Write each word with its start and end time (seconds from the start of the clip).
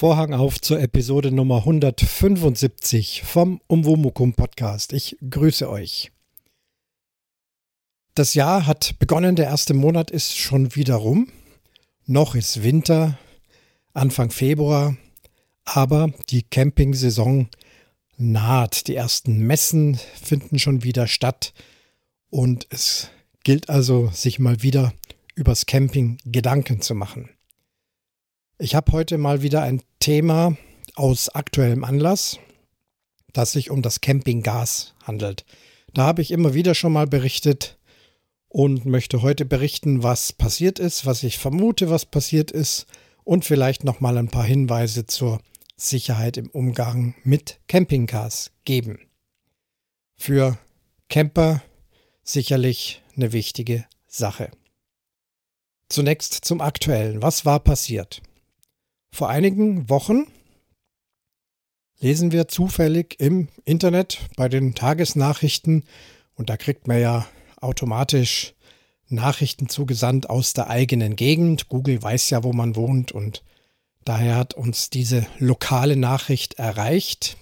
Vorhang 0.00 0.32
auf 0.32 0.58
zur 0.58 0.80
Episode 0.80 1.30
Nummer 1.30 1.58
175 1.58 3.20
vom 3.22 3.60
Umwomukum 3.66 4.32
Podcast. 4.32 4.94
Ich 4.94 5.18
grüße 5.28 5.68
euch. 5.68 6.10
Das 8.14 8.32
Jahr 8.32 8.66
hat 8.66 8.98
begonnen, 8.98 9.36
der 9.36 9.48
erste 9.48 9.74
Monat 9.74 10.10
ist 10.10 10.38
schon 10.38 10.74
wieder 10.74 10.94
rum. 10.94 11.28
Noch 12.06 12.34
ist 12.34 12.62
Winter, 12.62 13.18
Anfang 13.92 14.30
Februar, 14.30 14.96
aber 15.66 16.10
die 16.30 16.44
Campingsaison 16.44 17.50
naht. 18.16 18.88
Die 18.88 18.94
ersten 18.94 19.36
Messen 19.40 19.96
finden 20.14 20.58
schon 20.58 20.82
wieder 20.82 21.08
statt 21.08 21.52
und 22.30 22.66
es 22.70 23.10
gilt 23.44 23.68
also, 23.68 24.08
sich 24.14 24.38
mal 24.38 24.62
wieder 24.62 24.94
übers 25.34 25.66
Camping 25.66 26.16
Gedanken 26.24 26.80
zu 26.80 26.94
machen. 26.94 27.28
Ich 28.62 28.74
habe 28.74 28.92
heute 28.92 29.16
mal 29.16 29.40
wieder 29.40 29.62
ein 29.62 29.80
Thema 30.00 30.54
aus 30.94 31.30
aktuellem 31.30 31.82
Anlass, 31.82 32.38
das 33.32 33.52
sich 33.52 33.70
um 33.70 33.80
das 33.80 34.02
Campinggas 34.02 34.92
handelt. 35.02 35.46
Da 35.94 36.02
habe 36.02 36.20
ich 36.20 36.30
immer 36.30 36.52
wieder 36.52 36.74
schon 36.74 36.92
mal 36.92 37.06
berichtet 37.06 37.78
und 38.48 38.84
möchte 38.84 39.22
heute 39.22 39.46
berichten, 39.46 40.02
was 40.02 40.34
passiert 40.34 40.78
ist, 40.78 41.06
was 41.06 41.22
ich 41.22 41.38
vermute, 41.38 41.88
was 41.88 42.04
passiert 42.04 42.50
ist 42.50 42.84
und 43.24 43.46
vielleicht 43.46 43.84
noch 43.84 44.00
mal 44.00 44.18
ein 44.18 44.28
paar 44.28 44.44
Hinweise 44.44 45.06
zur 45.06 45.40
Sicherheit 45.78 46.36
im 46.36 46.50
Umgang 46.50 47.14
mit 47.24 47.60
Campinggas 47.66 48.50
geben. 48.66 48.98
Für 50.18 50.58
Camper 51.08 51.62
sicherlich 52.24 53.00
eine 53.16 53.32
wichtige 53.32 53.86
Sache. 54.06 54.50
Zunächst 55.88 56.34
zum 56.34 56.60
Aktuellen. 56.60 57.22
Was 57.22 57.46
war 57.46 57.60
passiert? 57.60 58.20
Vor 59.12 59.28
einigen 59.28 59.88
Wochen 59.88 60.26
lesen 61.98 62.32
wir 62.32 62.48
zufällig 62.48 63.16
im 63.18 63.48
Internet 63.64 64.20
bei 64.36 64.48
den 64.48 64.74
Tagesnachrichten 64.74 65.84
und 66.34 66.48
da 66.48 66.56
kriegt 66.56 66.88
man 66.88 67.00
ja 67.00 67.26
automatisch 67.60 68.54
Nachrichten 69.08 69.68
zugesandt 69.68 70.30
aus 70.30 70.54
der 70.54 70.70
eigenen 70.70 71.16
Gegend. 71.16 71.68
Google 71.68 72.02
weiß 72.02 72.30
ja, 72.30 72.44
wo 72.44 72.52
man 72.52 72.76
wohnt 72.76 73.12
und 73.12 73.42
daher 74.04 74.36
hat 74.36 74.54
uns 74.54 74.88
diese 74.88 75.26
lokale 75.38 75.96
Nachricht 75.96 76.54
erreicht. 76.54 77.36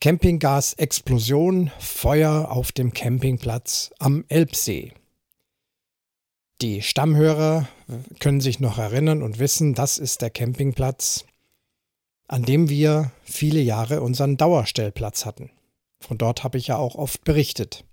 Campinggas-Explosion, 0.00 1.70
Feuer 1.78 2.50
auf 2.50 2.72
dem 2.72 2.94
Campingplatz 2.94 3.90
am 3.98 4.24
Elbsee. 4.28 4.92
Die 6.60 6.82
Stammhörer 6.82 7.68
können 8.18 8.42
sich 8.42 8.60
noch 8.60 8.76
erinnern 8.76 9.22
und 9.22 9.38
wissen, 9.38 9.74
das 9.74 9.96
ist 9.96 10.20
der 10.20 10.28
Campingplatz, 10.28 11.24
an 12.28 12.42
dem 12.42 12.68
wir 12.68 13.12
viele 13.24 13.60
Jahre 13.60 14.02
unseren 14.02 14.36
Dauerstellplatz 14.36 15.24
hatten. 15.24 15.50
Von 16.00 16.18
dort 16.18 16.44
habe 16.44 16.58
ich 16.58 16.66
ja 16.66 16.76
auch 16.76 16.96
oft 16.96 17.24
berichtet. 17.24 17.84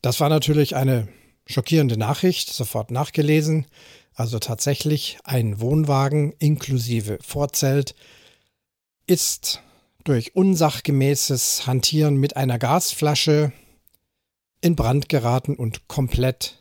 Das 0.00 0.20
war 0.20 0.28
natürlich 0.28 0.76
eine 0.76 1.08
schockierende 1.44 1.96
Nachricht, 1.96 2.52
sofort 2.52 2.92
nachgelesen. 2.92 3.66
Also 4.14 4.38
tatsächlich 4.38 5.18
ein 5.24 5.60
Wohnwagen 5.60 6.34
inklusive 6.38 7.18
Vorzelt 7.20 7.96
ist 9.06 9.60
durch 10.04 10.36
unsachgemäßes 10.36 11.66
Hantieren 11.66 12.16
mit 12.16 12.36
einer 12.36 12.60
Gasflasche 12.60 13.52
in 14.60 14.76
Brand 14.76 15.08
geraten 15.08 15.56
und 15.56 15.88
komplett 15.88 16.59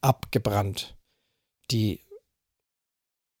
abgebrannt. 0.00 0.96
Die, 1.70 2.00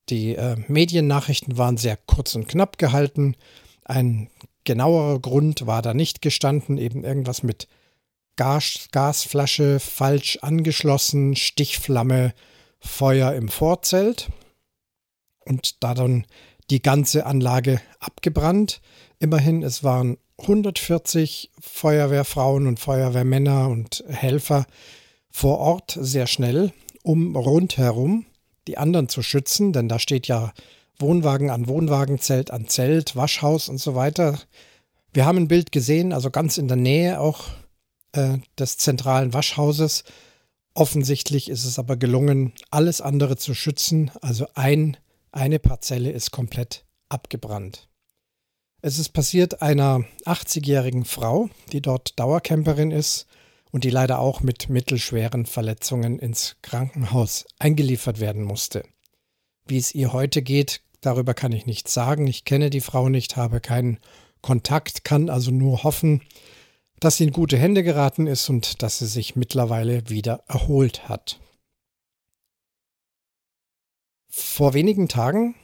die 0.08 0.34
äh, 0.34 0.56
Mediennachrichten 0.68 1.58
waren 1.58 1.76
sehr 1.76 1.96
kurz 1.96 2.34
und 2.34 2.48
knapp 2.48 2.78
gehalten. 2.78 3.36
Ein 3.84 4.30
genauerer 4.64 5.18
Grund 5.20 5.66
war 5.66 5.82
da 5.82 5.94
nicht 5.94 6.22
gestanden, 6.22 6.78
eben 6.78 7.04
irgendwas 7.04 7.42
mit 7.42 7.68
Gas, 8.36 8.88
Gasflasche 8.92 9.80
falsch 9.80 10.38
angeschlossen, 10.42 11.36
Stichflamme, 11.36 12.32
Feuer 12.78 13.34
im 13.34 13.48
Vorzelt 13.48 14.30
und 15.44 15.82
da 15.82 15.94
dann 15.94 16.24
die 16.70 16.80
ganze 16.80 17.26
Anlage 17.26 17.80
abgebrannt. 17.98 18.80
Immerhin, 19.18 19.62
es 19.62 19.84
waren 19.84 20.16
140 20.38 21.50
Feuerwehrfrauen 21.60 22.66
und 22.66 22.80
Feuerwehrmänner 22.80 23.68
und 23.68 24.04
Helfer 24.08 24.66
vor 25.30 25.58
Ort 25.58 25.96
sehr 26.00 26.26
schnell, 26.26 26.72
um 27.02 27.36
rundherum 27.36 28.26
die 28.66 28.78
anderen 28.78 29.08
zu 29.08 29.22
schützen, 29.22 29.72
denn 29.72 29.88
da 29.88 29.98
steht 29.98 30.26
ja 30.26 30.52
Wohnwagen 30.98 31.50
an 31.50 31.66
Wohnwagen, 31.66 32.18
Zelt 32.18 32.50
an 32.50 32.68
Zelt, 32.68 33.16
Waschhaus 33.16 33.68
und 33.68 33.78
so 33.78 33.94
weiter. 33.94 34.38
Wir 35.12 35.24
haben 35.24 35.38
ein 35.38 35.48
Bild 35.48 35.72
gesehen, 35.72 36.12
also 36.12 36.30
ganz 36.30 36.58
in 36.58 36.68
der 36.68 36.76
Nähe 36.76 37.20
auch 37.20 37.44
äh, 38.12 38.38
des 38.58 38.76
zentralen 38.76 39.32
Waschhauses. 39.32 40.04
Offensichtlich 40.74 41.48
ist 41.48 41.64
es 41.64 41.78
aber 41.78 41.96
gelungen, 41.96 42.52
alles 42.70 43.00
andere 43.00 43.36
zu 43.36 43.54
schützen. 43.54 44.10
Also 44.20 44.46
ein, 44.54 44.96
eine 45.32 45.58
Parzelle 45.58 46.10
ist 46.10 46.30
komplett 46.30 46.84
abgebrannt. 47.08 47.88
Es 48.82 48.98
ist 48.98 49.10
passiert 49.10 49.62
einer 49.62 50.04
80-jährigen 50.24 51.04
Frau, 51.04 51.50
die 51.72 51.82
dort 51.82 52.18
Dauercamperin 52.18 52.92
ist 52.92 53.26
und 53.70 53.84
die 53.84 53.90
leider 53.90 54.18
auch 54.18 54.40
mit 54.40 54.68
mittelschweren 54.68 55.46
Verletzungen 55.46 56.18
ins 56.18 56.56
Krankenhaus 56.62 57.46
eingeliefert 57.58 58.20
werden 58.20 58.42
musste. 58.42 58.84
Wie 59.66 59.78
es 59.78 59.94
ihr 59.94 60.12
heute 60.12 60.42
geht, 60.42 60.82
darüber 61.00 61.34
kann 61.34 61.52
ich 61.52 61.66
nichts 61.66 61.94
sagen. 61.94 62.26
Ich 62.26 62.44
kenne 62.44 62.70
die 62.70 62.80
Frau 62.80 63.08
nicht, 63.08 63.36
habe 63.36 63.60
keinen 63.60 63.98
Kontakt, 64.42 65.04
kann 65.04 65.30
also 65.30 65.50
nur 65.50 65.84
hoffen, 65.84 66.22
dass 66.98 67.16
sie 67.16 67.24
in 67.24 67.32
gute 67.32 67.56
Hände 67.56 67.82
geraten 67.82 68.26
ist 68.26 68.48
und 68.48 68.82
dass 68.82 68.98
sie 68.98 69.06
sich 69.06 69.36
mittlerweile 69.36 70.08
wieder 70.08 70.44
erholt 70.48 71.08
hat. 71.08 71.40
Vor 74.28 74.74
wenigen 74.74 75.08
Tagen, 75.08 75.54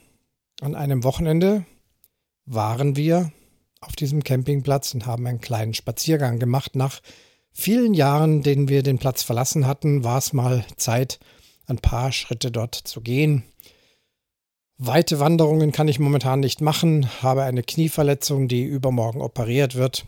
an 0.60 0.74
einem 0.74 1.04
Wochenende, 1.04 1.66
waren 2.46 2.96
wir 2.96 3.32
auf 3.80 3.94
diesem 3.96 4.24
Campingplatz 4.24 4.94
und 4.94 5.06
haben 5.06 5.26
einen 5.26 5.40
kleinen 5.40 5.74
Spaziergang 5.74 6.38
gemacht 6.38 6.74
nach 6.74 7.00
vielen 7.56 7.94
Jahren, 7.94 8.42
denen 8.42 8.68
wir 8.68 8.82
den 8.82 8.98
Platz 8.98 9.22
verlassen 9.22 9.66
hatten, 9.66 10.04
war 10.04 10.18
es 10.18 10.32
mal 10.32 10.64
Zeit, 10.76 11.18
ein 11.66 11.78
paar 11.78 12.12
Schritte 12.12 12.50
dort 12.50 12.74
zu 12.74 13.00
gehen. 13.00 13.42
Weite 14.78 15.18
Wanderungen 15.20 15.72
kann 15.72 15.88
ich 15.88 15.98
momentan 15.98 16.40
nicht 16.40 16.60
machen, 16.60 17.08
habe 17.22 17.44
eine 17.44 17.62
Knieverletzung, 17.62 18.46
die 18.46 18.62
übermorgen 18.62 19.22
operiert 19.22 19.74
wird. 19.74 20.04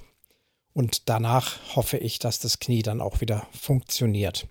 Und 0.75 1.09
danach 1.09 1.57
hoffe 1.75 1.97
ich, 1.97 2.19
dass 2.19 2.39
das 2.39 2.59
Knie 2.59 2.83
dann 2.83 3.01
auch 3.01 3.21
wieder 3.23 3.47
funktioniert. 3.59 4.47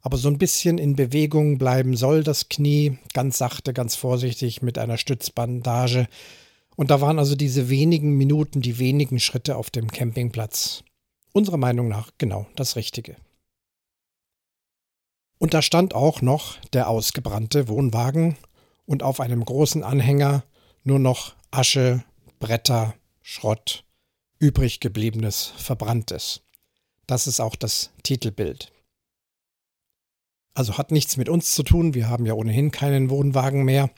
Aber 0.00 0.16
so 0.16 0.28
ein 0.28 0.38
bisschen 0.38 0.78
in 0.78 0.96
Bewegung 0.96 1.58
bleiben 1.58 1.94
soll 1.94 2.24
das 2.24 2.48
Knie, 2.48 2.98
ganz 3.12 3.36
sachte, 3.36 3.74
ganz 3.74 3.96
vorsichtig 3.96 4.62
mit 4.62 4.78
einer 4.78 4.96
Stützbandage. 4.96 6.08
Und 6.74 6.90
da 6.90 7.02
waren 7.02 7.18
also 7.18 7.36
diese 7.36 7.68
wenigen 7.68 8.16
Minuten, 8.16 8.62
die 8.62 8.78
wenigen 8.78 9.20
Schritte 9.20 9.56
auf 9.56 9.68
dem 9.68 9.92
Campingplatz 9.92 10.84
unserer 11.32 11.56
Meinung 11.56 11.88
nach 11.88 12.10
genau 12.18 12.46
das 12.56 12.76
Richtige. 12.76 13.16
Und 15.38 15.54
da 15.54 15.62
stand 15.62 15.94
auch 15.94 16.20
noch 16.20 16.58
der 16.72 16.88
ausgebrannte 16.88 17.68
Wohnwagen 17.68 18.36
und 18.84 19.02
auf 19.02 19.20
einem 19.20 19.44
großen 19.44 19.82
Anhänger 19.82 20.44
nur 20.84 20.98
noch 20.98 21.34
Asche, 21.50 22.04
Bretter, 22.38 22.94
Schrott, 23.22 23.84
übrig 24.38 24.80
gebliebenes, 24.80 25.52
verbranntes. 25.56 26.42
Das 27.06 27.26
ist 27.26 27.40
auch 27.40 27.56
das 27.56 27.90
Titelbild. 28.02 28.72
Also 30.54 30.78
hat 30.78 30.90
nichts 30.90 31.16
mit 31.16 31.28
uns 31.28 31.54
zu 31.54 31.62
tun, 31.62 31.94
wir 31.94 32.08
haben 32.08 32.26
ja 32.26 32.34
ohnehin 32.34 32.70
keinen 32.70 33.08
Wohnwagen 33.08 33.64
mehr, 33.64 33.90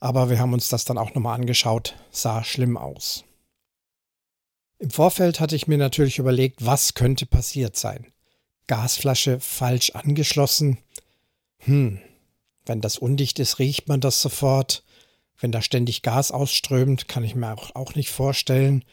aber 0.00 0.30
wir 0.30 0.38
haben 0.38 0.52
uns 0.52 0.68
das 0.68 0.84
dann 0.84 0.98
auch 0.98 1.14
nochmal 1.14 1.34
angeschaut, 1.34 1.96
sah 2.10 2.44
schlimm 2.44 2.76
aus. 2.76 3.24
Im 4.82 4.90
Vorfeld 4.90 5.38
hatte 5.38 5.54
ich 5.54 5.68
mir 5.68 5.78
natürlich 5.78 6.18
überlegt, 6.18 6.66
was 6.66 6.94
könnte 6.94 7.24
passiert 7.24 7.76
sein. 7.76 8.08
Gasflasche 8.66 9.38
falsch 9.38 9.90
angeschlossen. 9.90 10.76
Hm, 11.58 12.00
wenn 12.66 12.80
das 12.80 12.98
undicht 12.98 13.38
ist, 13.38 13.60
riecht 13.60 13.86
man 13.86 14.00
das 14.00 14.20
sofort. 14.20 14.82
Wenn 15.38 15.52
da 15.52 15.62
ständig 15.62 16.02
Gas 16.02 16.32
ausströmt, 16.32 17.06
kann 17.06 17.22
ich 17.22 17.36
mir 17.36 17.52
auch, 17.52 17.76
auch 17.76 17.94
nicht 17.94 18.10
vorstellen. 18.10 18.84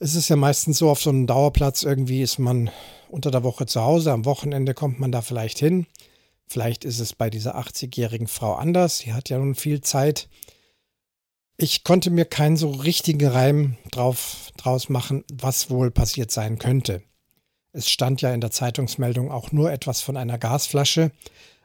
Es 0.00 0.14
ist 0.14 0.30
ja 0.30 0.36
meistens 0.36 0.78
so, 0.78 0.88
auf 0.88 1.02
so 1.02 1.10
einem 1.10 1.26
Dauerplatz 1.26 1.82
irgendwie 1.82 2.22
ist 2.22 2.38
man 2.38 2.70
unter 3.10 3.30
der 3.30 3.42
Woche 3.42 3.66
zu 3.66 3.82
Hause, 3.82 4.12
am 4.12 4.24
Wochenende 4.24 4.72
kommt 4.72 4.98
man 4.98 5.12
da 5.12 5.20
vielleicht 5.20 5.58
hin. 5.58 5.86
Vielleicht 6.46 6.86
ist 6.86 7.00
es 7.00 7.12
bei 7.12 7.28
dieser 7.28 7.58
80-jährigen 7.58 8.28
Frau 8.28 8.54
anders. 8.54 8.96
Sie 8.96 9.12
hat 9.12 9.28
ja 9.28 9.36
nun 9.36 9.56
viel 9.56 9.82
Zeit. 9.82 10.26
Ich 11.56 11.84
konnte 11.84 12.10
mir 12.10 12.24
keinen 12.24 12.56
so 12.56 12.70
richtigen 12.70 13.28
Reim 13.28 13.76
drauf, 13.92 14.50
draus 14.56 14.88
machen, 14.88 15.24
was 15.32 15.70
wohl 15.70 15.92
passiert 15.92 16.32
sein 16.32 16.58
könnte. 16.58 17.02
Es 17.72 17.88
stand 17.88 18.22
ja 18.22 18.34
in 18.34 18.40
der 18.40 18.50
Zeitungsmeldung 18.50 19.30
auch 19.30 19.52
nur 19.52 19.70
etwas 19.70 20.00
von 20.00 20.16
einer 20.16 20.38
Gasflasche, 20.38 21.12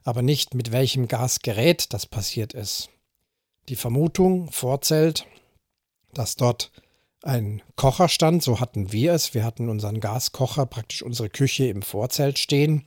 aber 0.03 0.21
nicht 0.21 0.53
mit 0.53 0.71
welchem 0.71 1.07
Gasgerät 1.07 1.93
das 1.93 2.05
passiert 2.05 2.53
ist. 2.53 2.89
die 3.67 3.75
Vermutung, 3.75 4.51
Vorzelt, 4.51 5.27
dass 6.13 6.35
dort 6.35 6.71
ein 7.21 7.61
Kocher 7.75 8.09
stand, 8.09 8.41
so 8.41 8.59
hatten 8.59 8.91
wir 8.91 9.13
es. 9.13 9.35
Wir 9.35 9.43
hatten 9.43 9.69
unseren 9.69 9.99
Gaskocher, 9.99 10.65
praktisch 10.65 11.03
unsere 11.03 11.29
Küche 11.29 11.67
im 11.67 11.83
Vorzelt 11.83 12.39
stehen. 12.39 12.85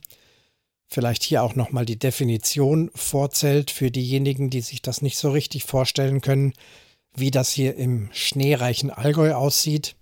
Vielleicht 0.89 1.23
hier 1.23 1.43
auch 1.43 1.55
nochmal 1.55 1.85
die 1.85 1.99
Definition 1.99 2.91
Vorzelt 2.95 3.71
für 3.71 3.91
diejenigen, 3.91 4.49
die 4.49 4.61
sich 4.61 4.81
das 4.81 5.01
nicht 5.01 5.17
so 5.17 5.31
richtig 5.31 5.63
vorstellen 5.63 6.19
können, 6.19 6.53
wie 7.15 7.31
das 7.31 7.51
hier 7.51 7.75
im 7.75 8.09
schneereichen 8.11 8.89
Allgäu 8.89 9.33
aussieht. 9.33 9.95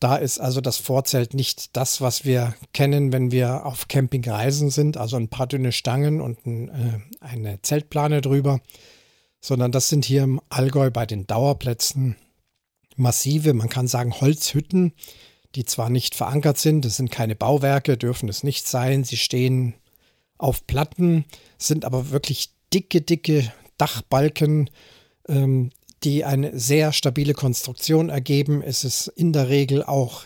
Da 0.00 0.16
ist 0.16 0.38
also 0.38 0.60
das 0.60 0.76
Vorzelt 0.76 1.32
nicht 1.32 1.76
das, 1.76 2.00
was 2.00 2.24
wir 2.24 2.54
kennen, 2.74 3.12
wenn 3.12 3.30
wir 3.30 3.64
auf 3.64 3.88
Campingreisen 3.88 4.70
sind, 4.70 4.96
also 4.98 5.16
ein 5.16 5.28
paar 5.28 5.46
dünne 5.46 5.72
Stangen 5.72 6.20
und 6.20 6.44
ein, 6.44 6.68
äh, 6.68 7.24
eine 7.24 7.62
Zeltplane 7.62 8.20
drüber, 8.20 8.60
sondern 9.40 9.72
das 9.72 9.88
sind 9.88 10.04
hier 10.04 10.24
im 10.24 10.40
Allgäu 10.50 10.90
bei 10.90 11.06
den 11.06 11.26
Dauerplätzen 11.26 12.16
massive, 12.96 13.54
man 13.54 13.68
kann 13.68 13.88
sagen 13.88 14.20
Holzhütten, 14.20 14.92
die 15.54 15.64
zwar 15.64 15.88
nicht 15.88 16.14
verankert 16.14 16.58
sind, 16.58 16.84
es 16.84 16.96
sind 16.96 17.10
keine 17.10 17.36
Bauwerke, 17.36 17.96
dürfen 17.96 18.28
es 18.28 18.42
nicht 18.42 18.68
sein, 18.68 19.04
sie 19.04 19.16
stehen 19.16 19.74
auf 20.38 20.66
Platten, 20.66 21.24
sind 21.56 21.84
aber 21.84 22.10
wirklich 22.10 22.50
dicke, 22.72 23.00
dicke 23.00 23.52
Dachbalken, 23.78 24.70
ähm, 25.28 25.70
die 26.04 26.24
eine 26.24 26.58
sehr 26.58 26.92
stabile 26.92 27.34
Konstruktion 27.34 28.08
ergeben. 28.08 28.62
Es 28.62 28.84
ist 28.84 29.08
in 29.08 29.32
der 29.32 29.48
Regel 29.48 29.82
auch 29.82 30.24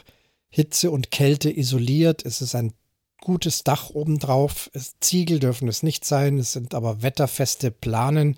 Hitze 0.49 0.91
und 0.91 1.11
Kälte 1.11 1.51
isoliert. 1.51 2.25
Es 2.27 2.43
ist 2.43 2.55
ein 2.55 2.73
gutes 3.21 3.65
Dach 3.65 3.91
obendrauf. 3.91 4.71
Ziegel 5.01 5.39
dürfen 5.39 5.69
es 5.69 5.83
nicht 5.83 6.05
sein. 6.05 6.39
Es 6.39 6.53
sind 6.53 6.75
aber 6.75 7.03
wetterfeste 7.03 7.71
Planen, 7.71 8.37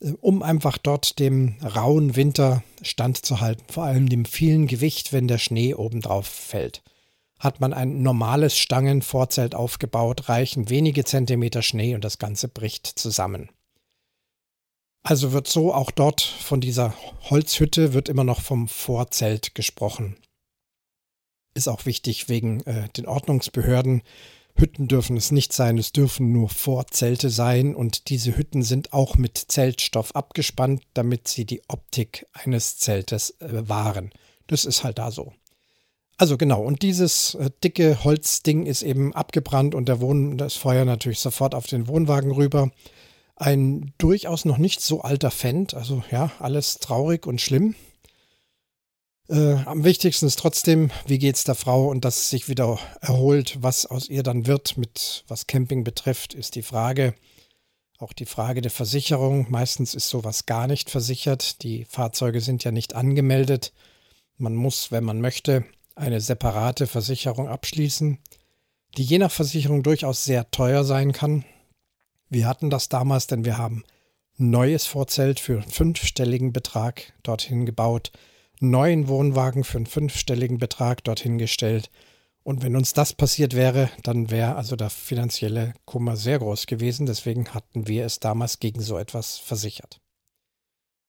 äh, 0.00 0.12
um 0.20 0.42
einfach 0.42 0.78
dort 0.78 1.18
dem 1.18 1.56
rauen 1.62 2.16
Winter 2.16 2.62
standzuhalten. 2.82 3.66
Vor 3.68 3.84
allem 3.84 4.08
dem 4.08 4.24
vielen 4.24 4.66
Gewicht, 4.66 5.12
wenn 5.12 5.28
der 5.28 5.38
Schnee 5.38 5.74
obendrauf 5.74 6.26
fällt. 6.26 6.82
Hat 7.38 7.60
man 7.60 7.74
ein 7.74 8.02
normales 8.02 8.56
Stangenvorzelt 8.56 9.54
aufgebaut, 9.54 10.30
reichen 10.30 10.70
wenige 10.70 11.04
Zentimeter 11.04 11.60
Schnee 11.60 11.94
und 11.94 12.02
das 12.02 12.18
Ganze 12.18 12.48
bricht 12.48 12.86
zusammen. 12.86 13.50
Also 15.06 15.30
wird 15.30 15.46
so 15.46 15.72
auch 15.72 15.92
dort 15.92 16.20
von 16.20 16.60
dieser 16.60 16.92
Holzhütte 17.30 17.94
wird 17.94 18.08
immer 18.08 18.24
noch 18.24 18.40
vom 18.40 18.66
Vorzelt 18.66 19.54
gesprochen. 19.54 20.16
Ist 21.54 21.68
auch 21.68 21.86
wichtig 21.86 22.28
wegen 22.28 22.62
äh, 22.62 22.88
den 22.88 23.06
Ordnungsbehörden. 23.06 24.02
Hütten 24.56 24.88
dürfen 24.88 25.16
es 25.16 25.30
nicht 25.30 25.52
sein, 25.52 25.78
es 25.78 25.92
dürfen 25.92 26.32
nur 26.32 26.48
Vorzelte 26.48 27.30
sein 27.30 27.76
und 27.76 28.08
diese 28.08 28.36
Hütten 28.36 28.64
sind 28.64 28.92
auch 28.92 29.14
mit 29.14 29.38
Zeltstoff 29.38 30.12
abgespannt, 30.16 30.82
damit 30.94 31.28
sie 31.28 31.44
die 31.44 31.62
Optik 31.68 32.26
eines 32.32 32.76
Zeltes 32.78 33.30
äh, 33.38 33.68
wahren. 33.68 34.10
Das 34.48 34.64
ist 34.64 34.82
halt 34.82 34.98
da 34.98 35.12
so. 35.12 35.32
Also 36.16 36.36
genau, 36.36 36.64
und 36.64 36.82
dieses 36.82 37.36
äh, 37.36 37.50
dicke 37.62 38.02
Holzding 38.02 38.66
ist 38.66 38.82
eben 38.82 39.14
abgebrannt 39.14 39.76
und 39.76 39.86
der 39.86 40.00
Wohn 40.00 40.36
das 40.36 40.54
Feuer 40.54 40.84
natürlich 40.84 41.20
sofort 41.20 41.54
auf 41.54 41.68
den 41.68 41.86
Wohnwagen 41.86 42.32
rüber 42.32 42.72
ein 43.36 43.92
durchaus 43.98 44.44
noch 44.44 44.58
nicht 44.58 44.80
so 44.80 45.02
alter 45.02 45.30
Fendt. 45.30 45.74
Also 45.74 46.02
ja, 46.10 46.32
alles 46.38 46.78
traurig 46.78 47.26
und 47.26 47.40
schlimm. 47.40 47.74
Äh, 49.28 49.54
am 49.64 49.84
wichtigsten 49.84 50.26
ist 50.26 50.38
trotzdem, 50.38 50.90
wie 51.06 51.18
geht 51.18 51.36
es 51.36 51.44
der 51.44 51.54
Frau 51.54 51.88
und 51.88 52.04
dass 52.04 52.30
sich 52.30 52.48
wieder 52.48 52.78
erholt. 53.00 53.58
Was 53.60 53.86
aus 53.86 54.08
ihr 54.08 54.22
dann 54.22 54.46
wird, 54.46 54.76
mit 54.78 55.24
was 55.28 55.46
Camping 55.46 55.84
betrifft, 55.84 56.34
ist 56.34 56.54
die 56.54 56.62
Frage. 56.62 57.14
Auch 57.98 58.12
die 58.12 58.26
Frage 58.26 58.60
der 58.60 58.70
Versicherung. 58.70 59.46
Meistens 59.48 59.94
ist 59.94 60.08
sowas 60.08 60.46
gar 60.46 60.66
nicht 60.66 60.90
versichert. 60.90 61.62
Die 61.62 61.84
Fahrzeuge 61.86 62.40
sind 62.40 62.62
ja 62.62 62.70
nicht 62.70 62.94
angemeldet. 62.94 63.72
Man 64.38 64.54
muss, 64.54 64.92
wenn 64.92 65.04
man 65.04 65.20
möchte, 65.20 65.64
eine 65.94 66.20
separate 66.20 66.86
Versicherung 66.86 67.48
abschließen, 67.48 68.18
die 68.96 69.02
je 69.02 69.18
nach 69.18 69.32
Versicherung 69.32 69.82
durchaus 69.82 70.24
sehr 70.24 70.50
teuer 70.50 70.84
sein 70.84 71.12
kann. 71.12 71.44
Wir 72.28 72.46
hatten 72.46 72.70
das 72.70 72.88
damals, 72.88 73.26
denn 73.26 73.44
wir 73.44 73.58
haben 73.58 73.84
neues 74.36 74.86
Vorzelt 74.86 75.40
für 75.40 75.54
einen 75.54 75.70
fünfstelligen 75.70 76.52
Betrag 76.52 77.12
dorthin 77.22 77.66
gebaut, 77.66 78.12
neuen 78.60 79.08
Wohnwagen 79.08 79.64
für 79.64 79.78
einen 79.78 79.86
fünfstelligen 79.86 80.58
Betrag 80.58 81.04
dorthin 81.04 81.38
gestellt. 81.38 81.90
Und 82.42 82.62
wenn 82.62 82.76
uns 82.76 82.92
das 82.92 83.12
passiert 83.12 83.54
wäre, 83.54 83.90
dann 84.02 84.30
wäre 84.30 84.54
also 84.56 84.76
der 84.76 84.90
finanzielle 84.90 85.74
Kummer 85.84 86.16
sehr 86.16 86.38
groß 86.38 86.66
gewesen. 86.66 87.06
Deswegen 87.06 87.54
hatten 87.54 87.88
wir 87.88 88.04
es 88.04 88.20
damals 88.20 88.60
gegen 88.60 88.80
so 88.80 88.98
etwas 88.98 89.38
versichert. 89.38 90.00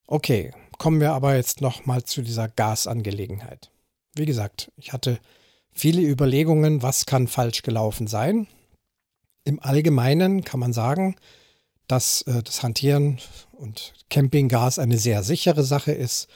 Okay, 0.07 0.51
kommen 0.77 0.99
wir 1.01 1.13
aber 1.13 1.35
jetzt 1.35 1.61
nochmal 1.61 2.03
zu 2.03 2.21
dieser 2.21 2.47
Gasangelegenheit. 2.47 3.71
Wie 4.15 4.25
gesagt, 4.25 4.71
ich 4.77 4.93
hatte 4.93 5.19
viele 5.73 6.01
Überlegungen, 6.01 6.81
was 6.81 7.05
kann 7.05 7.27
falsch 7.27 7.61
gelaufen 7.61 8.07
sein. 8.07 8.47
Im 9.47 9.61
Allgemeinen 9.61 10.43
kann 10.43 10.59
man 10.59 10.73
sagen, 10.73 11.15
dass 11.87 12.21
äh, 12.23 12.43
das 12.43 12.63
Hantieren 12.63 13.19
und 13.53 13.93
Campinggas 14.09 14.77
eine 14.77 14.97
sehr 14.97 15.23
sichere 15.23 15.63
Sache 15.63 15.93
ist. 15.93 16.27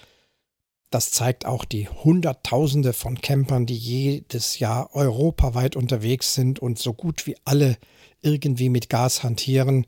Das 0.91 1.11
zeigt 1.11 1.45
auch 1.45 1.65
die 1.65 1.89
Hunderttausende 1.89 2.93
von 2.93 3.19
Campern, 3.19 3.65
die 3.65 3.75
jedes 3.75 4.59
Jahr 4.59 4.95
europaweit 4.95 5.75
unterwegs 5.75 6.35
sind 6.35 6.59
und 6.59 6.79
so 6.79 6.93
gut 6.93 7.27
wie 7.27 7.35
alle 7.43 7.77
irgendwie 8.21 8.69
mit 8.69 8.89
Gas 8.89 9.23
hantieren. 9.23 9.87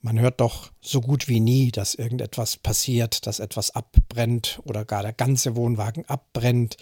Man 0.00 0.20
hört 0.20 0.40
doch 0.40 0.70
so 0.80 1.00
gut 1.00 1.26
wie 1.26 1.40
nie, 1.40 1.72
dass 1.72 1.96
irgendetwas 1.96 2.56
passiert, 2.56 3.26
dass 3.26 3.40
etwas 3.40 3.74
abbrennt 3.74 4.60
oder 4.62 4.84
gar 4.84 5.02
der 5.02 5.12
ganze 5.12 5.56
Wohnwagen 5.56 6.04
abbrennt, 6.04 6.76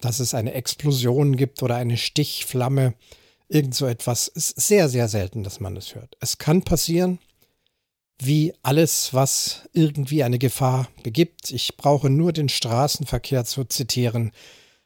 dass 0.00 0.18
es 0.18 0.34
eine 0.34 0.54
Explosion 0.54 1.36
gibt 1.36 1.62
oder 1.62 1.76
eine 1.76 1.96
Stichflamme. 1.96 2.94
Irgend 3.48 3.74
so 3.74 3.86
etwas 3.86 4.28
ist 4.28 4.60
sehr, 4.60 4.88
sehr 4.88 5.08
selten, 5.08 5.42
dass 5.42 5.60
man 5.60 5.76
es 5.76 5.94
hört. 5.94 6.16
Es 6.20 6.38
kann 6.38 6.62
passieren, 6.62 7.18
wie 8.20 8.52
alles, 8.62 9.14
was 9.14 9.68
irgendwie 9.72 10.22
eine 10.22 10.38
Gefahr 10.38 10.88
begibt. 11.02 11.50
Ich 11.50 11.76
brauche 11.76 12.10
nur 12.10 12.32
den 12.32 12.48
Straßenverkehr 12.48 13.44
zu 13.44 13.64
zitieren. 13.64 14.32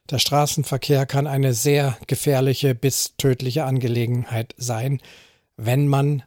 Der 0.09 0.19
Straßenverkehr 0.19 1.05
kann 1.05 1.27
eine 1.27 1.53
sehr 1.53 1.97
gefährliche 2.07 2.75
bis 2.75 3.15
tödliche 3.17 3.65
Angelegenheit 3.65 4.53
sein, 4.57 5.01
wenn 5.57 5.87
man 5.87 6.23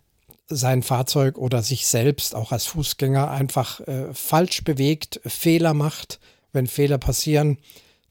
sein 0.49 0.83
Fahrzeug 0.83 1.39
oder 1.39 1.63
sich 1.63 1.87
selbst 1.87 2.35
auch 2.35 2.53
als 2.53 2.67
Fußgänger 2.67 3.31
einfach 3.31 3.81
äh, 3.81 4.13
falsch 4.15 4.63
bewegt, 4.65 5.21
Fehler 5.25 5.75
macht. 5.75 6.21
Wenn 6.53 6.67
Fehler 6.67 6.99
passieren, 6.99 7.59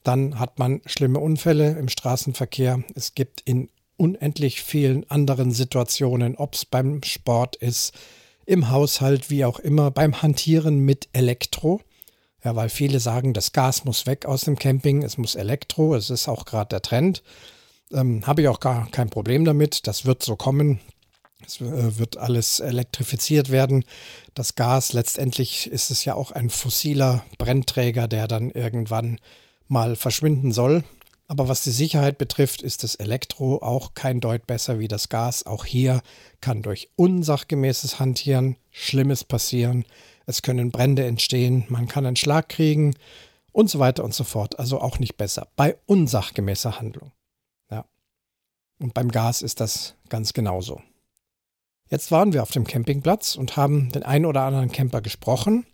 dann 0.02 0.38
hat 0.38 0.58
man 0.58 0.82
schlimme 0.86 1.18
Unfälle 1.18 1.78
im 1.78 1.88
Straßenverkehr. 1.88 2.82
Es 2.94 3.14
gibt 3.14 3.40
in 3.40 3.70
unendlich 3.96 4.62
vielen 4.62 5.08
anderen 5.10 5.52
Situationen, 5.52 6.36
ob 6.36 6.54
es 6.54 6.64
beim 6.64 7.02
Sport 7.02 7.56
ist, 7.56 7.92
im 8.46 8.70
Haushalt, 8.70 9.30
wie 9.30 9.44
auch 9.44 9.58
immer, 9.58 9.90
beim 9.90 10.22
Hantieren 10.22 10.78
mit 10.78 11.08
Elektro. 11.12 11.80
Ja, 12.44 12.54
weil 12.54 12.68
viele 12.68 13.00
sagen, 13.00 13.32
das 13.32 13.52
Gas 13.52 13.84
muss 13.84 14.06
weg 14.06 14.24
aus 14.24 14.42
dem 14.42 14.56
Camping, 14.56 15.02
es 15.02 15.18
muss 15.18 15.34
Elektro, 15.34 15.96
es 15.96 16.10
ist 16.10 16.28
auch 16.28 16.44
gerade 16.44 16.68
der 16.68 16.82
Trend. 16.82 17.22
Ähm, 17.92 18.24
Habe 18.26 18.42
ich 18.42 18.48
auch 18.48 18.60
gar 18.60 18.88
kein 18.90 19.10
Problem 19.10 19.44
damit, 19.44 19.86
das 19.86 20.04
wird 20.04 20.22
so 20.22 20.36
kommen. 20.36 20.80
Es 21.44 21.60
äh, 21.60 21.98
wird 21.98 22.16
alles 22.16 22.60
elektrifiziert 22.60 23.50
werden. 23.50 23.84
Das 24.34 24.54
Gas, 24.54 24.92
letztendlich 24.92 25.70
ist 25.70 25.90
es 25.90 26.04
ja 26.04 26.14
auch 26.14 26.30
ein 26.30 26.50
fossiler 26.50 27.24
Brennträger, 27.38 28.06
der 28.08 28.28
dann 28.28 28.50
irgendwann 28.50 29.18
mal 29.68 29.96
verschwinden 29.96 30.52
soll. 30.52 30.84
Aber 31.28 31.48
was 31.48 31.62
die 31.62 31.70
Sicherheit 31.70 32.18
betrifft, 32.18 32.62
ist 32.62 32.84
das 32.84 32.94
Elektro 32.94 33.56
auch 33.56 33.94
kein 33.94 34.20
Deut 34.20 34.46
besser 34.46 34.78
wie 34.78 34.88
das 34.88 35.08
Gas. 35.08 35.44
Auch 35.44 35.64
hier 35.64 36.02
kann 36.40 36.62
durch 36.62 36.90
unsachgemäßes 36.94 37.98
Hantieren 37.98 38.56
Schlimmes 38.70 39.24
passieren. 39.24 39.84
Es 40.26 40.42
können 40.42 40.70
Brände 40.70 41.04
entstehen, 41.04 41.64
man 41.68 41.88
kann 41.88 42.06
einen 42.06 42.16
Schlag 42.16 42.48
kriegen 42.48 42.94
und 43.52 43.70
so 43.70 43.78
weiter 43.78 44.04
und 44.04 44.14
so 44.14 44.22
fort. 44.22 44.58
Also 44.58 44.80
auch 44.80 44.98
nicht 44.98 45.16
besser 45.16 45.48
bei 45.56 45.76
unsachgemäßer 45.86 46.78
Handlung. 46.78 47.10
Ja. 47.70 47.84
Und 48.78 48.94
beim 48.94 49.10
Gas 49.10 49.42
ist 49.42 49.60
das 49.60 49.94
ganz 50.08 50.32
genauso. 50.32 50.80
Jetzt 51.88 52.10
waren 52.10 52.32
wir 52.32 52.42
auf 52.42 52.50
dem 52.50 52.66
Campingplatz 52.66 53.36
und 53.36 53.56
haben 53.56 53.90
den 53.92 54.02
einen 54.02 54.26
oder 54.26 54.42
anderen 54.42 54.72
Camper 54.72 55.00
gesprochen. 55.00 55.66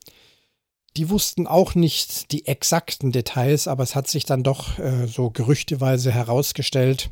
Die 0.97 1.09
wussten 1.09 1.47
auch 1.47 1.75
nicht 1.75 2.33
die 2.33 2.47
exakten 2.47 3.13
Details, 3.13 3.67
aber 3.67 3.83
es 3.83 3.95
hat 3.95 4.09
sich 4.09 4.25
dann 4.25 4.43
doch 4.43 4.79
äh, 4.79 5.07
so 5.07 5.31
gerüchteweise 5.31 6.13
herausgestellt, 6.13 7.11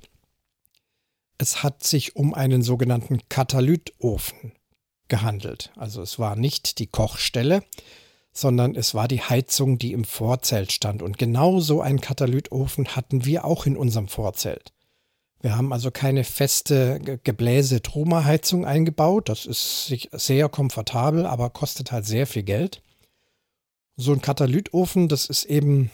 es 1.38 1.62
hat 1.62 1.82
sich 1.82 2.16
um 2.16 2.34
einen 2.34 2.62
sogenannten 2.62 3.20
Katalytofen 3.30 4.52
gehandelt. 5.08 5.72
Also 5.76 6.02
es 6.02 6.18
war 6.18 6.36
nicht 6.36 6.78
die 6.78 6.86
Kochstelle, 6.86 7.62
sondern 8.32 8.74
es 8.76 8.94
war 8.94 9.08
die 9.08 9.22
Heizung, 9.22 9.78
die 9.78 9.92
im 9.92 10.04
Vorzelt 10.04 10.70
stand. 10.70 11.02
Und 11.02 11.16
genau 11.16 11.60
so 11.60 11.80
einen 11.80 12.00
Katalytofen 12.00 12.94
hatten 12.94 13.24
wir 13.24 13.46
auch 13.46 13.64
in 13.64 13.76
unserem 13.76 14.08
Vorzelt. 14.08 14.72
Wir 15.40 15.56
haben 15.56 15.72
also 15.72 15.90
keine 15.90 16.24
feste 16.24 17.18
Gebläse-Troma-Heizung 17.24 18.66
eingebaut. 18.66 19.30
Das 19.30 19.46
ist 19.46 19.94
sehr 20.12 20.50
komfortabel, 20.50 21.24
aber 21.24 21.48
kostet 21.48 21.92
halt 21.92 22.04
sehr 22.04 22.26
viel 22.26 22.42
Geld. 22.42 22.82
So 24.00 24.12
ein 24.14 24.22
Katalytofen, 24.22 25.08
das 25.08 25.26
ist 25.26 25.44
eben 25.44 25.90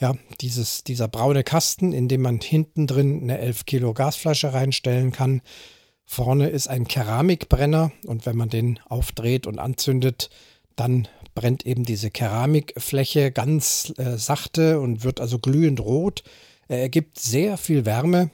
ja, 0.00 0.14
dieses, 0.40 0.84
dieser 0.84 1.06
braune 1.06 1.44
Kasten, 1.44 1.92
in 1.92 2.08
dem 2.08 2.22
man 2.22 2.40
hinten 2.40 2.86
drin 2.86 3.20
eine 3.22 3.38
11 3.38 3.66
Kilo 3.66 3.92
Gasflasche 3.92 4.54
reinstellen 4.54 5.12
kann. 5.12 5.42
Vorne 6.06 6.48
ist 6.48 6.68
ein 6.68 6.88
Keramikbrenner 6.88 7.92
und 8.06 8.24
wenn 8.24 8.38
man 8.38 8.48
den 8.48 8.80
aufdreht 8.88 9.46
und 9.46 9.58
anzündet, 9.58 10.30
dann 10.76 11.08
brennt 11.34 11.66
eben 11.66 11.84
diese 11.84 12.10
Keramikfläche 12.10 13.32
ganz 13.32 13.92
äh, 13.98 14.16
sachte 14.16 14.80
und 14.80 15.04
wird 15.04 15.20
also 15.20 15.38
glühend 15.38 15.80
rot. 15.80 16.22
Er 16.68 16.80
ergibt 16.80 17.20
sehr 17.20 17.58
viel 17.58 17.84
Wärme. 17.84 18.30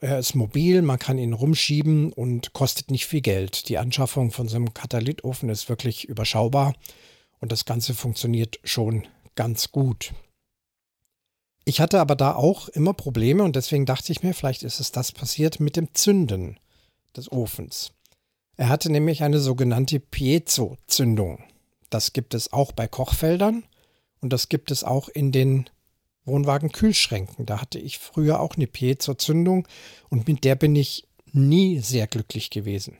Er 0.00 0.18
ist 0.18 0.34
mobil, 0.34 0.80
man 0.80 0.98
kann 0.98 1.18
ihn 1.18 1.34
rumschieben 1.34 2.14
und 2.14 2.54
kostet 2.54 2.90
nicht 2.90 3.04
viel 3.04 3.20
Geld. 3.20 3.68
Die 3.68 3.76
Anschaffung 3.76 4.30
von 4.30 4.48
so 4.48 4.56
einem 4.56 4.72
Katalytofen 4.72 5.50
ist 5.50 5.68
wirklich 5.68 6.08
überschaubar 6.08 6.72
und 7.42 7.52
das 7.52 7.66
Ganze 7.66 7.92
funktioniert 7.92 8.60
schon 8.64 9.06
ganz 9.34 9.72
gut. 9.72 10.14
Ich 11.64 11.80
hatte 11.80 12.00
aber 12.00 12.16
da 12.16 12.34
auch 12.34 12.68
immer 12.68 12.94
Probleme 12.94 13.42
und 13.42 13.56
deswegen 13.56 13.84
dachte 13.84 14.12
ich 14.12 14.22
mir, 14.22 14.32
vielleicht 14.32 14.62
ist 14.62 14.80
es 14.80 14.92
das 14.92 15.12
passiert 15.12 15.60
mit 15.60 15.76
dem 15.76 15.92
Zünden 15.92 16.58
des 17.16 17.30
Ofens. 17.30 17.92
Er 18.56 18.68
hatte 18.68 18.90
nämlich 18.90 19.22
eine 19.22 19.40
sogenannte 19.40 19.98
Piezo-Zündung. 19.98 21.42
Das 21.90 22.12
gibt 22.12 22.34
es 22.34 22.52
auch 22.52 22.72
bei 22.72 22.86
Kochfeldern 22.86 23.64
und 24.20 24.32
das 24.32 24.48
gibt 24.48 24.70
es 24.70 24.84
auch 24.84 25.08
in 25.08 25.32
den 25.32 25.68
Wohnwagen-Kühlschränken. 26.24 27.44
Da 27.44 27.60
hatte 27.60 27.80
ich 27.80 27.98
früher 27.98 28.40
auch 28.40 28.54
eine 28.54 28.68
Piezo-Zündung 28.68 29.66
und 30.08 30.28
mit 30.28 30.44
der 30.44 30.54
bin 30.54 30.76
ich 30.76 31.08
nie 31.32 31.80
sehr 31.80 32.06
glücklich 32.06 32.50
gewesen. 32.50 32.98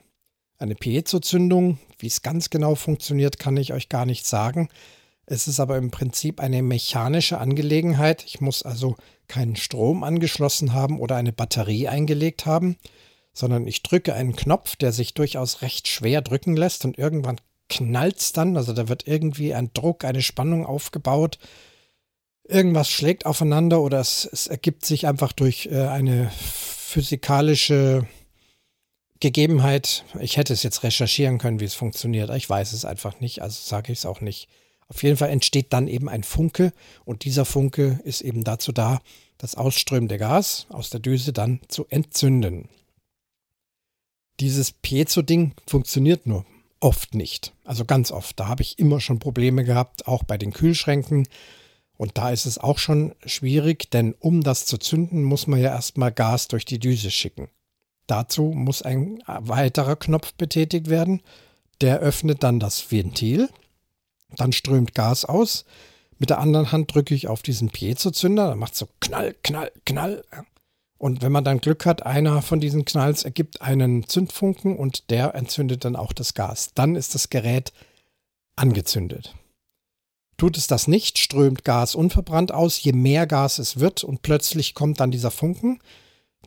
Eine 0.63 0.75
Piezo-Zündung, 0.75 1.77
wie 1.99 2.07
es 2.07 2.21
ganz 2.21 2.49
genau 2.49 2.75
funktioniert, 2.75 3.37
kann 3.37 3.57
ich 3.57 3.73
euch 3.73 3.89
gar 3.89 4.05
nicht 4.05 4.25
sagen. 4.25 4.69
Es 5.25 5.49
ist 5.49 5.59
aber 5.59 5.75
im 5.75 5.91
Prinzip 5.91 6.39
eine 6.39 6.63
mechanische 6.63 7.37
Angelegenheit. 7.37 8.23
Ich 8.23 8.39
muss 8.39 8.63
also 8.63 8.95
keinen 9.27 9.57
Strom 9.57 10.05
angeschlossen 10.05 10.71
haben 10.71 11.01
oder 11.01 11.17
eine 11.17 11.33
Batterie 11.33 11.89
eingelegt 11.89 12.45
haben, 12.45 12.77
sondern 13.33 13.67
ich 13.67 13.83
drücke 13.83 14.13
einen 14.13 14.37
Knopf, 14.37 14.77
der 14.77 14.93
sich 14.93 15.13
durchaus 15.13 15.63
recht 15.63 15.89
schwer 15.89 16.21
drücken 16.21 16.55
lässt 16.55 16.85
und 16.85 16.97
irgendwann 16.97 17.41
knallt 17.67 18.21
es 18.21 18.31
dann. 18.31 18.55
Also 18.55 18.71
da 18.71 18.87
wird 18.87 19.05
irgendwie 19.05 19.53
ein 19.53 19.71
Druck, 19.73 20.05
eine 20.05 20.21
Spannung 20.21 20.65
aufgebaut. 20.65 21.39
Irgendwas 22.47 22.89
schlägt 22.89 23.25
aufeinander 23.25 23.81
oder 23.81 23.99
es, 23.99 24.23
es 24.31 24.47
ergibt 24.47 24.85
sich 24.85 25.07
einfach 25.07 25.33
durch 25.33 25.65
äh, 25.65 25.87
eine 25.87 26.31
physikalische 26.31 28.07
Gegebenheit. 29.23 30.03
Ich 30.19 30.35
hätte 30.35 30.51
es 30.51 30.63
jetzt 30.63 30.83
recherchieren 30.83 31.37
können, 31.37 31.61
wie 31.61 31.65
es 31.65 31.75
funktioniert. 31.75 32.29
Ich 32.31 32.49
weiß 32.49 32.73
es 32.73 32.83
einfach 32.83 33.21
nicht, 33.21 33.41
also 33.41 33.57
sage 33.57 33.93
ich 33.93 33.99
es 33.99 34.05
auch 34.05 34.19
nicht. 34.19 34.49
Auf 34.89 35.01
jeden 35.01 35.15
Fall 35.15 35.29
entsteht 35.29 35.71
dann 35.71 35.87
eben 35.87 36.09
ein 36.09 36.23
Funke 36.23 36.73
und 37.05 37.23
dieser 37.23 37.45
Funke 37.45 38.01
ist 38.03 38.19
eben 38.19 38.43
dazu 38.43 38.73
da, 38.73 39.01
das 39.37 39.55
ausströmende 39.55 40.17
Gas 40.17 40.67
aus 40.67 40.89
der 40.89 40.99
Düse 40.99 41.31
dann 41.31 41.61
zu 41.69 41.87
entzünden. 41.87 42.67
Dieses 44.41 44.73
Piezo-Ding 44.73 45.53
funktioniert 45.67 46.27
nur 46.27 46.45
oft 46.81 47.15
nicht. 47.15 47.53
Also 47.63 47.85
ganz 47.85 48.11
oft. 48.11 48.37
Da 48.37 48.49
habe 48.49 48.61
ich 48.61 48.77
immer 48.77 48.99
schon 48.99 49.19
Probleme 49.19 49.63
gehabt, 49.63 50.05
auch 50.05 50.23
bei 50.23 50.37
den 50.37 50.51
Kühlschränken. 50.51 51.29
Und 51.95 52.17
da 52.17 52.29
ist 52.31 52.45
es 52.45 52.57
auch 52.57 52.77
schon 52.77 53.15
schwierig, 53.25 53.89
denn 53.89 54.15
um 54.19 54.43
das 54.43 54.65
zu 54.65 54.77
zünden, 54.77 55.23
muss 55.23 55.47
man 55.47 55.61
ja 55.61 55.69
erstmal 55.69 56.11
Gas 56.11 56.49
durch 56.49 56.65
die 56.65 56.79
Düse 56.79 57.09
schicken. 57.09 57.47
Dazu 58.07 58.51
muss 58.55 58.81
ein 58.81 59.23
weiterer 59.27 59.95
Knopf 59.95 60.33
betätigt 60.33 60.89
werden. 60.89 61.21
Der 61.81 61.99
öffnet 61.99 62.43
dann 62.43 62.59
das 62.59 62.91
Ventil 62.91 63.49
dann 64.35 64.51
strömt 64.51 64.93
Gas 64.93 65.25
aus. 65.25 65.65
Mit 66.19 66.29
der 66.29 66.39
anderen 66.39 66.71
Hand 66.71 66.93
drücke 66.93 67.13
ich 67.15 67.27
auf 67.27 67.41
diesen 67.41 67.69
Piezo-Zünder. 67.69 68.49
Dann 68.49 68.59
macht 68.59 68.75
so 68.75 68.87
Knall, 68.99 69.35
Knall, 69.43 69.71
Knall. 69.85 70.23
Und 70.97 71.21
wenn 71.21 71.31
man 71.31 71.43
dann 71.43 71.59
Glück 71.59 71.85
hat, 71.85 72.05
einer 72.05 72.41
von 72.41 72.59
diesen 72.59 72.85
Knalls 72.85 73.23
ergibt 73.23 73.61
einen 73.61 74.07
Zündfunken 74.07 74.77
und 74.77 75.09
der 75.09 75.35
entzündet 75.35 75.83
dann 75.83 75.95
auch 75.95 76.13
das 76.13 76.33
Gas. 76.33 76.71
Dann 76.75 76.95
ist 76.95 77.13
das 77.13 77.29
Gerät 77.29 77.73
angezündet. 78.55 79.35
Tut 80.37 80.57
es 80.57 80.67
das 80.67 80.87
nicht, 80.87 81.19
strömt 81.19 81.63
Gas 81.63 81.95
unverbrannt 81.95 82.51
aus. 82.51 82.81
Je 82.81 82.93
mehr 82.93 83.27
Gas 83.27 83.59
es 83.59 83.79
wird 83.79 84.03
und 84.03 84.21
plötzlich 84.21 84.73
kommt 84.73 84.99
dann 84.99 85.11
dieser 85.11 85.31
Funken, 85.31 85.79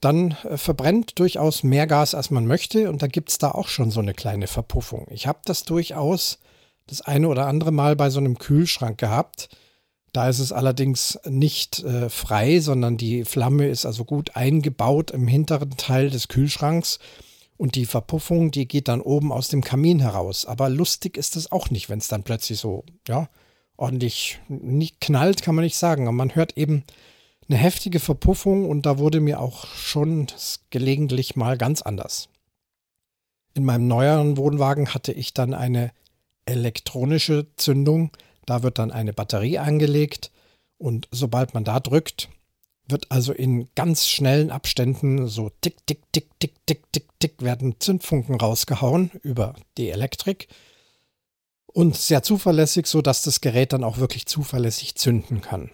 dann 0.01 0.37
äh, 0.45 0.57
verbrennt 0.57 1.19
durchaus 1.19 1.63
mehr 1.63 1.87
Gas, 1.87 2.15
als 2.15 2.31
man 2.31 2.47
möchte. 2.47 2.91
Und 2.91 3.03
da 3.03 3.07
gibt 3.07 3.31
es 3.31 3.39
da 3.39 3.51
auch 3.51 3.69
schon 3.69 3.91
so 3.91 4.01
eine 4.01 4.15
kleine 4.15 4.47
Verpuffung. 4.47 5.07
Ich 5.11 5.27
habe 5.27 5.41
das 5.45 5.65
durchaus 5.65 6.39
das 6.87 7.01
eine 7.01 7.29
oder 7.29 7.47
andere 7.47 7.73
Mal 7.73 7.97
bei 7.97 8.11
so 8.11 8.21
einem 8.21 8.39
Kühlschrank 8.39 8.99
gehabt. 8.99 9.49
Da 10.13 10.29
ist 10.29 10.39
es 10.39 10.53
allerdings 10.53 11.19
nicht 11.27 11.83
äh, 11.85 12.09
frei, 12.09 12.61
sondern 12.61 12.97
die 12.97 13.25
Flamme 13.25 13.69
ist 13.69 13.85
also 13.85 14.05
gut 14.05 14.35
eingebaut 14.35 15.11
im 15.11 15.27
hinteren 15.27 15.77
Teil 15.77 16.11
des 16.11 16.29
Kühlschranks 16.29 16.99
und 17.59 17.75
die 17.75 17.87
Verpuffung, 17.87 18.51
die 18.51 18.69
geht 18.69 18.89
dann 18.89 19.01
oben 19.01 19.33
aus 19.33 19.49
dem 19.49 19.63
Kamin 19.63 20.01
heraus. 20.01 20.45
Aber 20.47 20.69
lustig 20.69 21.17
ist 21.17 21.37
es 21.37 21.51
auch 21.53 21.71
nicht, 21.71 21.89
wenn 21.89 21.99
es 21.99 22.09
dann 22.09 22.23
plötzlich 22.23 22.59
so, 22.59 22.85
ja, 23.09 23.29
ordentlich 23.77 24.39
knallt, 25.01 25.43
kann 25.43 25.55
man 25.55 25.65
nicht 25.65 25.77
sagen. 25.77 26.07
Aber 26.07 26.17
man 26.17 26.35
hört 26.35 26.57
eben 26.57 26.85
eine 27.49 27.59
heftige 27.59 28.01
Verpuffung 28.01 28.69
und 28.69 28.87
da 28.87 28.99
wurde 28.99 29.21
mir 29.21 29.41
auch 29.41 29.67
schon 29.67 30.27
gelegentlich 30.71 31.37
mal 31.37 31.57
ganz 31.57 31.83
anders. 31.83 32.29
In 33.55 33.65
meinem 33.65 33.87
neueren 33.87 34.37
Wohnwagen 34.37 34.93
hatte 34.93 35.13
ich 35.13 35.33
dann 35.33 35.55
eine 35.55 35.93
elektronische 36.45 37.47
Zündung. 37.57 38.11
Da 38.45 38.63
wird 38.63 38.79
dann 38.79 38.91
eine 38.91 39.13
Batterie 39.13 39.59
angelegt 39.59 40.31
und 40.79 41.09
sobald 41.11 41.55
man 41.55 41.65
da 41.65 41.81
drückt, 41.81 42.29
wird 42.89 43.11
also 43.11 43.33
in 43.33 43.69
ganz 43.75 44.07
schnellen 44.09 44.51
Abständen 44.51 45.27
so 45.27 45.51
tick, 45.61 45.87
tick, 45.87 46.03
tick, 46.13 46.29
tick, 46.39 46.55
tick, 46.67 46.93
tick, 46.93 47.07
tick 47.19 47.43
werden 47.43 47.81
Zündfunken 47.81 48.37
rausgehauen 48.37 49.11
über 49.23 49.55
die 49.77 49.91
Elektrik 49.91 50.49
und 51.67 51.97
sehr 51.97 52.23
zuverlässig, 52.23 52.87
sodass 52.87 53.23
das 53.23 53.41
Gerät 53.41 53.73
dann 53.73 53.85
auch 53.85 53.99
wirklich 53.99 54.27
zuverlässig 54.27 54.95
zünden 54.95 55.41
kann. 55.41 55.71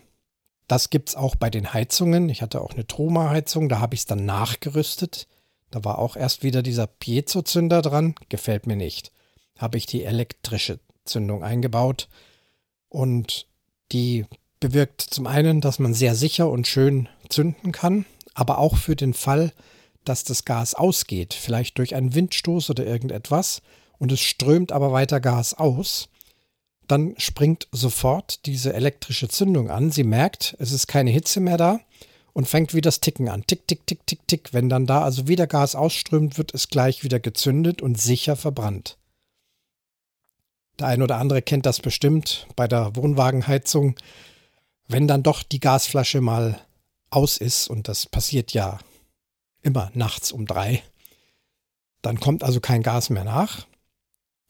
Das 0.73 0.89
gibt 0.91 1.11
es 1.11 1.15
auch 1.17 1.37
bei 1.37 1.51
den 1.51 1.75
Heizungen. 1.75 2.29
Ich 2.29 2.41
hatte 2.41 2.63
auch 2.63 2.73
eine 2.73 2.87
Troma-Heizung, 2.87 3.69
da 3.69 3.81
habe 3.81 3.95
ich 3.95 4.01
es 4.01 4.07
dann 4.07 4.25
nachgerüstet. 4.25 5.29
Da 5.71 5.85
war 5.85 5.99
auch 5.99 6.17
erst 6.17 6.43
wieder 6.43 6.63
dieser 6.63 6.87
Piezo-Zünder 6.87 7.83
dran, 7.83 8.15
gefällt 8.29 8.67
mir 8.67 8.77
nicht 8.77 9.13
habe 9.63 9.79
ich 9.79 9.87
die 9.87 10.05
elektrische 10.05 10.81
Zündung 11.05 11.45
eingebaut 11.45 12.09
und 12.89 13.47
die 13.93 14.27
bewirkt 14.61 15.01
zum 15.01 15.27
einen, 15.27 15.61
dass 15.61 15.79
man 15.79 15.95
sehr 15.95 16.15
sicher 16.15 16.51
und 16.51 16.67
schön 16.67 17.09
zünden 17.29 17.73
kann, 17.73 18.05
aber 18.35 18.59
auch 18.59 18.77
für 18.77 18.97
den 18.97 19.15
Fall, 19.15 19.53
dass 20.05 20.25
das 20.25 20.45
Gas 20.45 20.75
ausgeht, 20.75 21.33
vielleicht 21.33 21.79
durch 21.79 21.95
einen 21.95 22.15
Windstoß 22.15 22.71
oder 22.71 22.85
irgendetwas 22.85 23.63
und 23.99 24.11
es 24.11 24.21
strömt 24.21 24.73
aber 24.73 24.93
weiter 24.93 25.21
Gas 25.21 25.55
aus, 25.55 26.09
dann 26.89 27.15
springt 27.19 27.69
sofort 27.73 28.45
diese 28.47 28.73
elektrische 28.73 29.29
Zündung 29.29 29.71
an. 29.71 29.91
Sie 29.91 30.05
merkt, 30.05 30.57
es 30.59 30.73
ist 30.73 30.87
keine 30.87 31.11
Hitze 31.11 31.41
mehr 31.41 31.57
da 31.57 31.81
und 32.33 32.49
fängt 32.49 32.75
wieder 32.75 32.89
das 32.89 33.01
Ticken 33.01 33.29
an. 33.29 33.47
Tick, 33.47 33.67
tick, 33.67 33.87
tick, 33.87 34.07
tick, 34.07 34.27
tick. 34.27 34.53
Wenn 34.53 34.69
dann 34.69 34.87
da 34.87 35.03
also 35.03 35.29
wieder 35.29 35.47
Gas 35.47 35.75
ausströmt, 35.75 36.39
wird 36.39 36.55
es 36.55 36.69
gleich 36.69 37.05
wieder 37.05 37.21
gezündet 37.21 37.83
und 37.83 38.01
sicher 38.01 38.37
verbrannt. 38.37 38.97
Der 40.79 40.87
ein 40.89 41.03
oder 41.03 41.19
andere 41.19 41.43
kennt 41.43 41.67
das 41.67 41.81
bestimmt 41.81 42.47
bei 42.57 42.67
der 42.67 42.97
Wohnwagenheizung. 42.97 43.97
Wenn 44.89 45.07
dann 45.07 45.23
doch 45.23 45.43
die 45.43 45.61
Gasflasche 45.61 46.21
mal 46.21 46.61
aus 47.11 47.37
ist, 47.37 47.69
und 47.69 47.89
das 47.89 48.07
passiert 48.07 48.53
ja 48.53 48.79
immer 49.63 49.91
nachts 49.95 50.33
um 50.33 50.47
drei, 50.47 50.83
dann 52.01 52.19
kommt 52.19 52.43
also 52.43 52.61
kein 52.61 52.83
Gas 52.83 53.11
mehr 53.11 53.25
nach. 53.25 53.67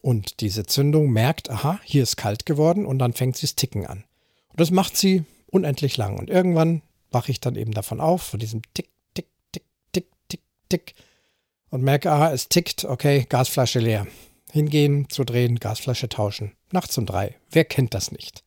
Und 0.02 0.40
diese 0.40 0.66
Zündung 0.66 1.10
merkt, 1.10 1.48
aha, 1.48 1.80
hier 1.84 2.02
ist 2.02 2.16
kalt 2.16 2.44
geworden 2.44 2.84
und 2.84 2.98
dann 2.98 3.12
fängt 3.12 3.36
sie 3.36 3.46
das 3.46 3.54
Ticken 3.54 3.86
an. 3.86 4.04
Und 4.48 4.60
das 4.60 4.70
macht 4.70 4.96
sie 4.96 5.24
unendlich 5.46 5.96
lang. 5.96 6.18
Und 6.18 6.28
irgendwann 6.28 6.82
wache 7.10 7.30
ich 7.30 7.40
dann 7.40 7.54
eben 7.54 7.72
davon 7.72 8.00
auf, 8.00 8.22
von 8.22 8.40
diesem 8.40 8.62
Tick, 8.74 8.90
Tick, 9.14 9.28
Tick, 9.52 9.64
Tick, 9.92 10.06
Tick, 10.28 10.42
Tick. 10.68 10.94
Und 11.70 11.82
merke, 11.82 12.10
aha, 12.10 12.32
es 12.32 12.48
tickt, 12.48 12.84
okay, 12.84 13.24
Gasflasche 13.28 13.78
leer. 13.78 14.06
Hingehen, 14.50 15.08
zu 15.08 15.24
drehen, 15.24 15.58
Gasflasche 15.58 16.08
tauschen. 16.08 16.52
Nachts 16.72 16.98
um 16.98 17.06
drei. 17.06 17.36
Wer 17.50 17.64
kennt 17.64 17.94
das 17.94 18.10
nicht? 18.12 18.44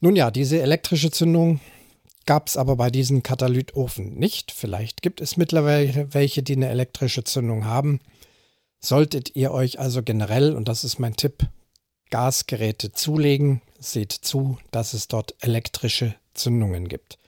Nun 0.00 0.16
ja, 0.16 0.30
diese 0.30 0.60
elektrische 0.60 1.10
Zündung 1.10 1.60
gab 2.26 2.46
es 2.46 2.56
aber 2.56 2.76
bei 2.76 2.90
diesem 2.90 3.22
Katalytofen 3.22 4.14
nicht. 4.14 4.52
Vielleicht 4.52 5.02
gibt 5.02 5.20
es 5.20 5.36
mittlerweile 5.36 6.12
welche, 6.12 6.42
die 6.42 6.56
eine 6.56 6.68
elektrische 6.68 7.24
Zündung 7.24 7.64
haben. 7.64 8.00
Solltet 8.84 9.36
ihr 9.36 9.52
euch 9.52 9.78
also 9.78 10.02
generell, 10.02 10.54
und 10.54 10.68
das 10.68 10.82
ist 10.82 10.98
mein 10.98 11.14
Tipp, 11.14 11.46
Gasgeräte 12.10 12.92
zulegen, 12.92 13.62
seht 13.78 14.12
zu, 14.12 14.58
dass 14.70 14.92
es 14.92 15.08
dort 15.08 15.34
elektrische 15.40 16.14
Zündungen 16.34 16.88
gibt. 16.88 17.18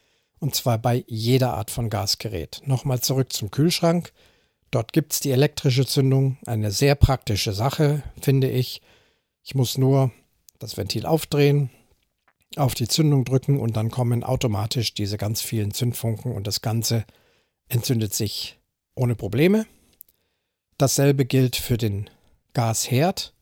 Und 0.41 0.55
zwar 0.55 0.79
bei 0.79 1.05
jeder 1.07 1.55
Art 1.55 1.71
von 1.71 1.91
Gasgerät. 1.91 2.61
Nochmal 2.67 3.01
zurück 3.01 3.33
zum 3.33 3.51
Kühlschrank. 3.51 4.13
Dort 4.71 4.93
gibt 4.93 5.13
es 5.13 5.21
die 5.21 5.31
elektrische 5.31 5.87
Zündung, 5.87 6.39
eine 6.45 6.73
sehr 6.73 6.97
praktische 6.97 7.53
Sache, 7.53 8.03
finde 8.21 8.51
ich. 8.51 8.83
Ich 9.43 9.55
muss 9.55 9.79
nur 9.79 10.11
das 10.59 10.77
Ventil 10.77 11.07
aufdrehen, 11.07 11.71
auf 12.57 12.75
die 12.75 12.89
Zündung 12.89 13.25
drücken 13.25 13.61
und 13.61 13.77
dann 13.77 13.91
kommen 13.91 14.25
automatisch 14.25 14.93
diese 14.93 15.17
ganz 15.17 15.41
vielen 15.41 15.73
Zündfunken 15.73 16.33
und 16.33 16.47
das 16.47 16.61
Ganze 16.61 17.05
entzündet 17.69 18.13
sich 18.13 18.59
ohne 18.97 19.15
Probleme. 19.15 19.67
Dasselbe 20.85 21.25
gilt 21.25 21.57
für 21.57 21.79
den 21.79 22.11
Gasherd. 22.53 23.33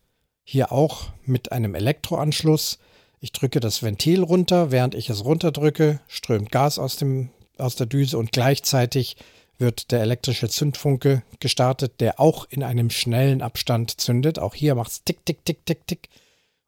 Hier 0.45 0.71
auch 0.71 1.07
mit 1.25 1.51
einem 1.51 1.75
Elektroanschluss. 1.75 2.79
Ich 3.19 3.33
drücke 3.33 3.59
das 3.59 3.83
Ventil 3.83 4.23
runter. 4.23 4.71
Während 4.71 4.95
ich 4.95 5.09
es 5.09 5.25
runterdrücke, 5.25 5.99
strömt 6.07 6.53
Gas 6.53 6.79
aus, 6.79 6.95
dem, 6.95 7.31
aus 7.57 7.75
der 7.75 7.85
Düse 7.85 8.17
und 8.17 8.31
gleichzeitig 8.31 9.17
wird 9.57 9.91
der 9.91 9.99
elektrische 9.99 10.47
Zündfunke 10.47 11.23
gestartet, 11.41 11.99
der 11.99 12.21
auch 12.21 12.45
in 12.49 12.63
einem 12.63 12.89
schnellen 12.89 13.41
Abstand 13.41 13.99
zündet. 13.99 14.39
Auch 14.39 14.55
hier 14.55 14.75
macht 14.75 14.91
es 14.91 15.03
tick, 15.03 15.25
tick, 15.25 15.43
tick, 15.43 15.65
tick, 15.65 15.85
tick. 15.85 16.07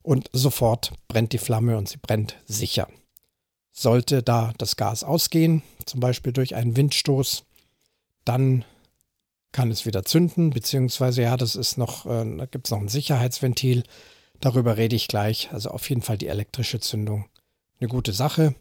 Und 0.04 0.30
sofort 0.34 0.92
brennt 1.08 1.32
die 1.32 1.38
Flamme 1.38 1.78
und 1.78 1.88
sie 1.88 2.00
brennt 2.02 2.36
sicher. 2.48 2.90
Sollte 3.72 4.24
da 4.24 4.52
das 4.58 4.76
Gas 4.76 5.06
ausgehen, 5.06 5.64
zum 5.86 6.02
Beispiel 6.02 6.34
durch 6.34 6.54
einen 6.54 6.76
Windstoß, 6.76 7.46
dann 8.26 8.66
kann 9.56 9.72
es 9.72 9.86
wieder 9.86 10.04
zünden, 10.04 10.50
beziehungsweise 10.50 11.22
ja, 11.22 11.38
das 11.38 11.56
ist 11.56 11.78
noch, 11.78 12.06
äh, 12.06 12.38
da 12.38 12.46
gibt 12.46 12.68
es 12.68 12.72
noch 12.72 12.82
ein 12.82 12.90
Sicherheitsventil. 12.90 13.84
Darüber 14.42 14.76
rede 14.76 14.98
ich 14.98 15.08
gleich. 15.08 15.50
Also 15.54 15.70
auf 15.70 15.88
jeden 15.90 16.02
Fall 16.02 16.18
die 16.18 16.28
elektrische 16.28 16.82
Zündung. 16.82 17.30
Eine 17.80 17.88
gute 17.88 18.12
Sache. 18.12 18.54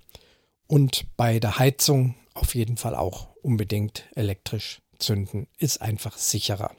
Und 0.69 1.05
bei 1.17 1.41
der 1.41 1.59
Heizung 1.59 2.15
auf 2.33 2.55
jeden 2.55 2.77
Fall 2.77 2.95
auch 2.95 3.35
unbedingt 3.43 4.05
elektrisch 4.15 4.83
zünden. 5.01 5.49
Ist 5.59 5.83
einfach 5.83 6.17
sicherer. 6.17 6.77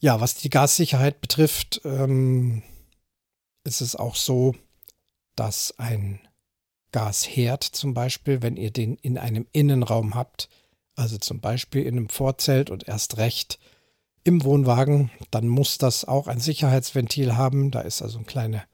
Ja, 0.00 0.20
was 0.20 0.34
die 0.34 0.50
Gassicherheit 0.50 1.22
betrifft, 1.22 1.80
ähm, 1.84 2.62
ist 3.64 3.80
es 3.80 3.96
auch 3.96 4.16
so, 4.16 4.54
dass 5.34 5.78
ein 5.78 6.20
Gasherd 6.92 7.64
zum 7.64 7.94
Beispiel, 7.94 8.42
wenn 8.42 8.58
ihr 8.58 8.70
den 8.70 8.96
in 8.96 9.16
einem 9.16 9.46
Innenraum 9.52 10.14
habt, 10.14 10.50
also 11.00 11.18
zum 11.18 11.40
Beispiel 11.40 11.82
in 11.82 11.96
einem 11.96 12.08
Vorzelt 12.08 12.70
und 12.70 12.86
erst 12.86 13.16
recht 13.16 13.58
im 14.22 14.44
Wohnwagen, 14.44 15.10
dann 15.30 15.48
muss 15.48 15.78
das 15.78 16.04
auch 16.04 16.28
ein 16.28 16.40
Sicherheitsventil 16.40 17.36
haben. 17.36 17.70
Da 17.70 17.80
ist 17.80 18.02
also 18.02 18.18
ein 18.18 18.26
kleiner 18.26 18.64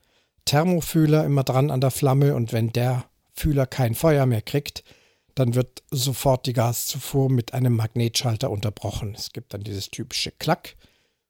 Thermofühler 0.45 1.25
immer 1.25 1.45
dran 1.45 1.71
an 1.71 1.81
der 1.81 1.91
Flamme 1.91 2.35
und 2.35 2.53
wenn 2.53 2.73
der 2.73 3.05
Fühler 3.33 3.67
kein 3.67 3.95
Feuer 3.95 4.27
mehr 4.27 4.43
kriegt, 4.43 4.83
dann 5.35 5.55
wird 5.55 5.83
sofort 5.91 6.47
die 6.47 6.53
Gaszufuhr 6.53 7.31
mit 7.31 7.55
einem 7.55 7.77
Magnetschalter 7.77 8.51
unterbrochen. 8.51 9.15
Es 9.15 9.33
gibt 9.33 9.55
dann 9.55 9.63
dieses 9.63 9.91
typische 9.91 10.33
Klack 10.33 10.77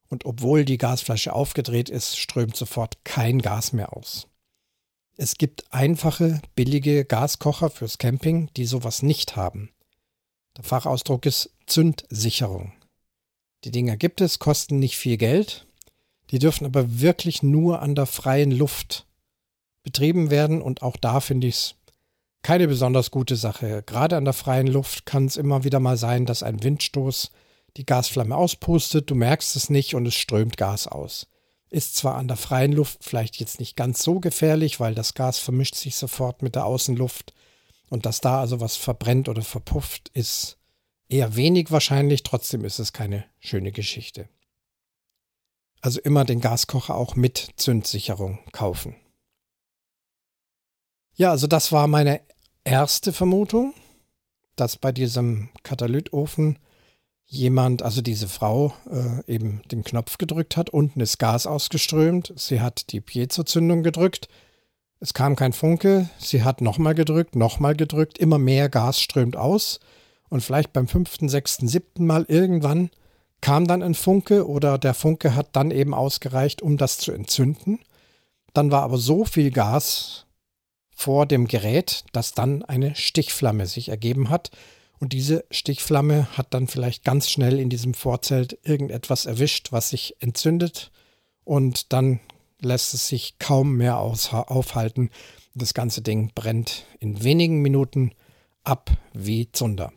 und 0.08 0.24
obwohl 0.24 0.64
die 0.64 0.78
Gasflasche 0.78 1.32
aufgedreht 1.32 1.90
ist, 1.90 2.16
strömt 2.16 2.56
sofort 2.56 3.04
kein 3.04 3.42
Gas 3.42 3.72
mehr 3.72 3.96
aus. 3.96 4.28
Es 5.16 5.36
gibt 5.36 5.72
einfache, 5.72 6.40
billige 6.54 7.04
Gaskocher 7.04 7.70
fürs 7.70 7.98
Camping, 7.98 8.50
die 8.56 8.66
sowas 8.66 9.02
nicht 9.02 9.34
haben. 9.34 9.70
Der 10.56 10.64
Fachausdruck 10.64 11.26
ist 11.26 11.50
Zündsicherung. 11.66 12.72
Die 13.64 13.70
Dinger 13.70 13.96
gibt 13.96 14.20
es, 14.20 14.38
kosten 14.38 14.78
nicht 14.78 14.96
viel 14.96 15.16
Geld. 15.16 15.66
Die 16.30 16.38
dürfen 16.38 16.66
aber 16.66 17.00
wirklich 17.00 17.42
nur 17.42 17.82
an 17.82 17.94
der 17.94 18.06
freien 18.06 18.50
Luft 18.50 19.06
betrieben 19.82 20.30
werden 20.30 20.62
und 20.62 20.82
auch 20.82 20.96
da 20.96 21.20
finde 21.20 21.46
ich 21.46 21.54
es 21.54 21.74
keine 22.42 22.68
besonders 22.68 23.10
gute 23.10 23.36
Sache. 23.36 23.82
Gerade 23.84 24.16
an 24.16 24.24
der 24.24 24.32
freien 24.32 24.66
Luft 24.66 25.04
kann 25.04 25.26
es 25.26 25.36
immer 25.36 25.64
wieder 25.64 25.80
mal 25.80 25.96
sein, 25.96 26.26
dass 26.26 26.42
ein 26.42 26.62
Windstoß 26.62 27.30
die 27.76 27.84
Gasflamme 27.84 28.36
auspustet, 28.36 29.10
du 29.10 29.14
merkst 29.14 29.56
es 29.56 29.68
nicht 29.68 29.94
und 29.94 30.06
es 30.06 30.14
strömt 30.14 30.56
Gas 30.56 30.86
aus. 30.86 31.26
Ist 31.70 31.96
zwar 31.96 32.14
an 32.14 32.28
der 32.28 32.36
freien 32.36 32.72
Luft 32.72 32.98
vielleicht 33.02 33.36
jetzt 33.36 33.58
nicht 33.58 33.76
ganz 33.76 34.02
so 34.02 34.20
gefährlich, 34.20 34.80
weil 34.80 34.94
das 34.94 35.14
Gas 35.14 35.38
vermischt 35.38 35.74
sich 35.74 35.96
sofort 35.96 36.42
mit 36.42 36.54
der 36.54 36.64
Außenluft, 36.64 37.34
und 37.88 38.06
dass 38.06 38.20
da 38.20 38.40
also 38.40 38.60
was 38.60 38.76
verbrennt 38.76 39.28
oder 39.28 39.42
verpufft, 39.42 40.08
ist 40.10 40.58
eher 41.08 41.36
wenig 41.36 41.70
wahrscheinlich. 41.70 42.22
Trotzdem 42.22 42.64
ist 42.64 42.78
es 42.78 42.92
keine 42.92 43.24
schöne 43.38 43.72
Geschichte. 43.72 44.28
Also 45.80 46.00
immer 46.00 46.24
den 46.24 46.40
Gaskocher 46.40 46.96
auch 46.96 47.14
mit 47.16 47.50
Zündsicherung 47.56 48.40
kaufen. 48.52 48.96
Ja, 51.14 51.30
also 51.30 51.46
das 51.46 51.72
war 51.72 51.86
meine 51.86 52.20
erste 52.64 53.12
Vermutung, 53.12 53.72
dass 54.56 54.76
bei 54.76 54.90
diesem 54.92 55.50
Katalytofen 55.62 56.58
jemand, 57.24 57.82
also 57.82 58.02
diese 58.02 58.28
Frau, 58.28 58.74
äh, 58.90 59.32
eben 59.32 59.62
den 59.70 59.84
Knopf 59.84 60.18
gedrückt 60.18 60.56
hat. 60.56 60.70
Unten 60.70 61.00
ist 61.00 61.18
Gas 61.18 61.46
ausgeströmt. 61.46 62.32
Sie 62.36 62.60
hat 62.60 62.92
die 62.92 63.00
Piezo-Zündung 63.00 63.82
gedrückt 63.82 64.28
es 65.00 65.14
kam 65.14 65.36
kein 65.36 65.52
Funke, 65.52 66.08
sie 66.18 66.42
hat 66.42 66.60
nochmal 66.60 66.94
gedrückt, 66.94 67.36
nochmal 67.36 67.76
gedrückt, 67.76 68.18
immer 68.18 68.38
mehr 68.38 68.68
Gas 68.68 69.00
strömt 69.00 69.36
aus 69.36 69.80
und 70.28 70.42
vielleicht 70.42 70.72
beim 70.72 70.88
fünften, 70.88 71.28
sechsten, 71.28 71.68
siebten 71.68 72.06
Mal 72.06 72.24
irgendwann 72.28 72.90
kam 73.40 73.66
dann 73.66 73.82
ein 73.82 73.94
Funke 73.94 74.48
oder 74.48 74.78
der 74.78 74.94
Funke 74.94 75.34
hat 75.34 75.54
dann 75.54 75.70
eben 75.70 75.94
ausgereicht, 75.94 76.62
um 76.62 76.76
das 76.76 76.98
zu 76.98 77.12
entzünden. 77.12 77.80
Dann 78.54 78.70
war 78.70 78.82
aber 78.82 78.98
so 78.98 79.24
viel 79.24 79.50
Gas 79.50 80.26
vor 80.90 81.26
dem 81.26 81.46
Gerät, 81.46 82.04
dass 82.12 82.32
dann 82.32 82.64
eine 82.64 82.94
Stichflamme 82.94 83.66
sich 83.66 83.90
ergeben 83.90 84.30
hat. 84.30 84.50
Und 84.98 85.12
diese 85.12 85.44
Stichflamme 85.50 86.26
hat 86.38 86.54
dann 86.54 86.66
vielleicht 86.66 87.04
ganz 87.04 87.28
schnell 87.28 87.60
in 87.60 87.68
diesem 87.68 87.92
Vorzelt 87.92 88.58
irgendetwas 88.62 89.26
erwischt, 89.26 89.72
was 89.72 89.90
sich 89.90 90.16
entzündet. 90.20 90.90
Und 91.44 91.92
dann 91.92 92.20
lässt 92.60 92.94
es 92.94 93.08
sich 93.08 93.38
kaum 93.38 93.76
mehr 93.76 93.98
aufhalten. 93.98 95.10
Das 95.54 95.74
ganze 95.74 96.02
Ding 96.02 96.32
brennt 96.34 96.84
in 97.00 97.22
wenigen 97.22 97.62
Minuten 97.62 98.12
ab 98.64 98.90
wie 99.12 99.50
Zunder. 99.52 99.92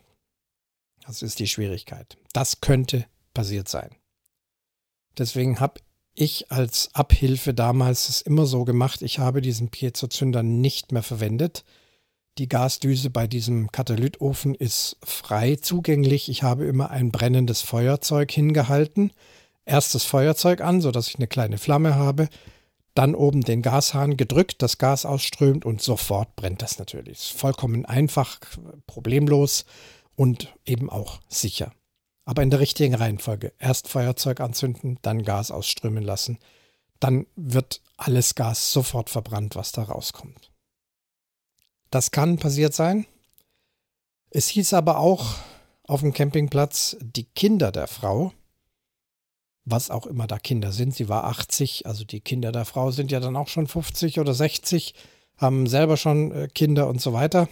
Das 1.06 1.22
ist 1.22 1.40
die 1.40 1.48
Schwierigkeit. 1.48 2.18
Das 2.34 2.62
könnte 2.62 3.06
passiert 3.34 3.68
sein. 3.68 3.96
Deswegen 5.18 5.60
habe 5.60 5.82
ich 6.14 6.52
als 6.52 6.94
Abhilfe 6.94 7.54
damals 7.54 8.10
es 8.10 8.22
immer 8.22 8.46
so 8.46 8.66
gemacht, 8.66 9.02
ich 9.02 9.20
habe 9.20 9.42
diesen 9.42 9.70
Piezo-Zünder 9.70 10.44
nicht 10.44 10.92
mehr 10.92 11.04
verwendet. 11.04 11.64
Die 12.38 12.48
Gasdüse 12.48 13.10
bei 13.10 13.28
diesem 13.28 13.72
Katalytofen 13.72 14.56
ist 14.56 14.98
frei 15.04 15.56
zugänglich. 15.56 16.30
Ich 16.30 16.44
habe 16.44 16.66
immer 16.66 16.90
ein 16.90 17.12
brennendes 17.12 17.62
Feuerzeug 17.62 18.32
hingehalten 18.32 19.12
erst 19.70 19.96
das 19.96 20.04
Feuerzeug 20.04 20.62
an, 20.62 20.82
sodass 20.82 21.08
ich 21.08 21.16
eine 21.16 21.28
kleine 21.28 21.58
Flamme 21.58 21.96
habe, 21.96 22.28
dann 22.96 23.16
oben 23.16 23.42
den 23.42 23.62
Gashahn 23.62 24.18
gedrückt, 24.18 24.62
das 24.62 24.78
Gas 24.78 25.06
ausströmt 25.06 25.64
und 25.64 25.82
sofort 25.82 26.36
brennt 26.36 26.62
das 26.62 26.80
natürlich. 26.80 27.20
Ist 27.20 27.32
vollkommen 27.32 27.86
einfach, 27.86 28.40
problemlos 28.88 29.66
und 30.16 30.54
eben 30.66 30.90
auch 30.90 31.22
sicher. 31.30 31.72
Aber 32.26 32.44
in 32.44 32.50
der 32.50 32.60
richtigen 32.60 32.96
Reihenfolge. 32.96 33.54
Erst 33.58 33.88
Feuerzeug 33.88 34.40
anzünden, 34.40 35.00
dann 35.02 35.24
Gas 35.24 35.50
ausströmen 35.50 36.04
lassen. 36.04 36.40
Dann 37.00 37.26
wird 37.36 37.82
alles 37.96 38.36
Gas 38.36 38.74
sofort 38.74 39.10
verbrannt, 39.10 39.56
was 39.56 39.72
da 39.72 39.84
rauskommt. 39.84 40.52
Das 41.92 42.12
kann 42.12 42.38
passiert 42.38 42.74
sein. 42.74 43.06
Es 44.30 44.48
hieß 44.50 44.74
aber 44.74 45.00
auch 45.00 45.36
auf 45.84 46.02
dem 46.02 46.14
Campingplatz, 46.14 46.98
die 47.02 47.24
Kinder 47.24 47.72
der 47.72 47.88
Frau 47.88 48.34
was 49.72 49.90
auch 49.90 50.06
immer 50.06 50.28
da 50.28 50.40
Kinder 50.40 50.72
sind. 50.72 50.96
Sie 50.96 51.10
war 51.10 51.26
80, 51.26 51.86
also 51.86 52.04
die 52.04 52.22
Kinder 52.22 52.52
der 52.52 52.66
Frau 52.66 52.92
sind 52.92 53.12
ja 53.12 53.20
dann 53.20 53.36
auch 53.36 53.48
schon 53.48 53.68
50 53.68 54.20
oder 54.20 54.34
60, 54.34 54.94
haben 55.38 55.68
selber 55.68 55.98
schon 55.98 56.32
äh, 56.32 56.48
Kinder 56.48 56.88
und 56.88 57.02
so 57.02 57.14
weiter. 57.14 57.48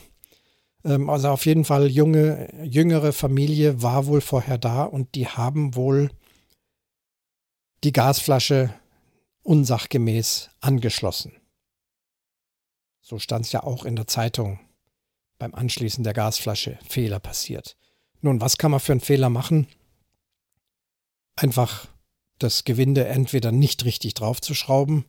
Ähm, 0.83 1.09
also 1.09 1.29
auf 1.29 1.45
jeden 1.45 1.65
Fall 1.65 1.87
junge, 1.87 2.49
jüngere 2.63 3.13
Familie 3.13 3.81
war 3.81 4.07
wohl 4.07 4.21
vorher 4.21 4.57
da 4.57 4.83
und 4.83 5.15
die 5.15 5.27
haben 5.27 5.75
wohl 5.75 6.09
die 7.83 7.93
Gasflasche 7.93 8.73
unsachgemäß 9.43 10.49
angeschlossen. 10.59 11.33
So 13.01 13.19
stand 13.19 13.45
es 13.45 13.51
ja 13.51 13.63
auch 13.63 13.85
in 13.85 13.95
der 13.95 14.07
Zeitung 14.07 14.59
beim 15.39 15.53
Anschließen 15.53 16.03
der 16.03 16.13
Gasflasche 16.13 16.79
Fehler 16.87 17.19
passiert. 17.19 17.77
Nun, 18.21 18.41
was 18.41 18.57
kann 18.57 18.71
man 18.71 18.79
für 18.79 18.91
einen 18.91 19.01
Fehler 19.01 19.29
machen? 19.29 19.67
Einfach 21.35 21.87
das 22.39 22.63
Gewinde 22.63 23.05
entweder 23.05 23.51
nicht 23.51 23.85
richtig 23.85 24.13
draufzuschrauben, 24.13 25.05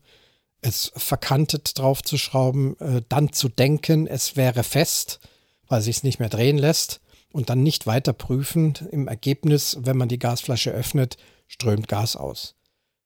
es 0.61 0.93
verkantet 0.97 1.79
draufzuschrauben, 1.79 2.79
äh, 2.81 3.03
dann 3.09 3.33
zu 3.33 3.49
denken, 3.49 4.07
es 4.07 4.37
wäre 4.37 4.65
fest, 4.65 5.21
weil 5.69 5.83
sich 5.83 5.99
es 5.99 6.03
nicht 6.03 6.19
mehr 6.19 6.29
drehen 6.29 6.59
lässt 6.59 7.01
und 7.33 7.51
dann 7.51 7.63
nicht 7.63 7.87
weiter 7.87 8.13
prüfen. 8.13 8.75
Im 8.91 9.09
Ergebnis, 9.09 9.79
wenn 9.81 9.97
man 9.97 10.09
die 10.09 10.19
Gasflasche 10.19 10.71
öffnet, 10.71 11.17
strömt 11.47 11.89
Gas 11.89 12.17
aus. 12.17 12.57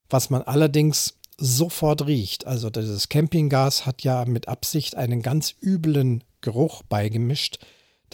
Was 0.08 0.30
man 0.30 0.42
allerdings 0.42 1.18
sofort 1.38 2.06
riecht, 2.06 2.46
also 2.46 2.70
dieses 2.70 3.08
Campinggas 3.08 3.87
hat 3.87 4.02
ja 4.02 4.24
mit 4.24 4.48
Absicht 4.48 4.96
einen 4.96 5.22
ganz 5.22 5.54
üblen 5.61 6.24
Geruch 6.40 6.82
beigemischt. 6.82 7.58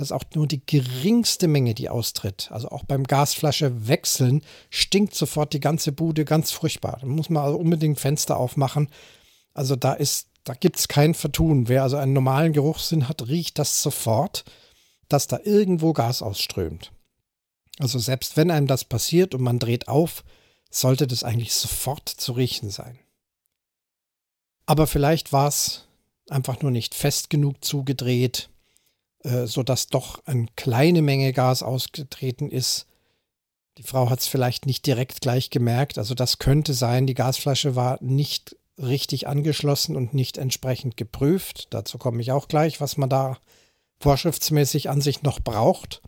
Dass 0.01 0.13
auch 0.13 0.23
nur 0.35 0.47
die 0.47 0.65
geringste 0.65 1.49
Menge, 1.49 1.75
die 1.75 1.89
austritt, 1.89 2.51
also 2.53 2.69
auch 2.69 2.85
beim 2.85 3.03
Gasflasche 3.05 3.89
wechseln, 3.89 4.43
stinkt 4.71 5.15
sofort 5.15 5.53
die 5.53 5.61
ganze 5.61 5.91
Bude 5.91 6.25
ganz 6.25 6.53
furchtbar. 6.53 6.99
Da 7.01 7.07
muss 7.07 7.31
man 7.31 7.43
also 7.43 7.59
unbedingt 7.59 7.99
Fenster 7.99 8.37
aufmachen. 8.37 8.89
Also 9.55 9.75
da 9.75 9.95
ist, 9.95 10.29
da 10.45 10.55
gibt 10.55 10.79
es 10.79 10.87
kein 10.87 11.15
Vertun. 11.15 11.69
Wer 11.69 11.83
also 11.83 11.97
einen 11.97 12.13
normalen 12.13 12.53
Geruchssinn 12.53 13.09
hat, 13.09 13.27
riecht 13.27 13.59
das 13.59 13.83
sofort, 13.83 14.45
dass 15.09 15.27
da 15.27 15.41
irgendwo 15.43 15.93
Gas 15.93 16.23
ausströmt. 16.23 16.93
Also 17.81 17.99
selbst 17.99 18.37
wenn 18.37 18.53
einem 18.53 18.69
das 18.69 18.85
passiert 18.85 19.35
und 19.35 19.43
man 19.43 19.59
dreht 19.59 19.89
auf, 19.89 20.25
sollte 20.71 21.09
das 21.09 21.25
eigentlich 21.25 21.55
sofort 21.55 22.09
zu 22.09 22.33
riechen 22.33 22.71
sein. 22.71 23.01
Aber 24.65 24.87
vielleicht 24.87 25.33
war 25.33 25.49
es 25.49 25.87
einfach 26.29 26.63
nur 26.63 26.71
nicht 26.71 26.95
fest 26.95 27.31
genug 27.31 27.65
zugedreht 27.65 28.49
äh, 29.25 29.47
sodass 29.47 29.89
doch 29.89 30.25
eine 30.27 30.47
kleine 30.57 31.03
Menge 31.03 31.33
Gas 31.33 31.63
ausgetreten 31.63 32.51
ist. 32.51 32.87
Die 33.79 33.83
Frau 33.83 34.11
hat 34.11 34.21
es 34.21 34.27
vielleicht 34.27 34.67
nicht 34.67 34.87
direkt 34.87 35.21
gleich 35.21 35.51
gemerkt. 35.51 35.99
Also 35.99 36.15
das 36.15 36.39
könnte 36.39 36.75
sein, 36.75 37.07
die 37.07 37.15
Gasflasche 37.15 37.77
war 37.77 37.99
nicht 38.03 38.57
richtig 38.79 39.27
angeschlossen 39.27 39.97
und 39.97 40.15
nicht 40.15 40.39
entsprechend 40.39 40.97
geprüft. 40.97 41.69
Dazu 41.71 41.99
komme 41.99 42.21
ich 42.21 42.33
auch 42.33 42.49
gleich, 42.49 42.81
was 42.81 42.97
man 42.97 43.09
da 43.09 43.39
vorschriftsmäßig 44.01 44.89
an 44.91 45.01
sich 45.01 45.23
noch 45.23 45.41
braucht. 45.41 46.03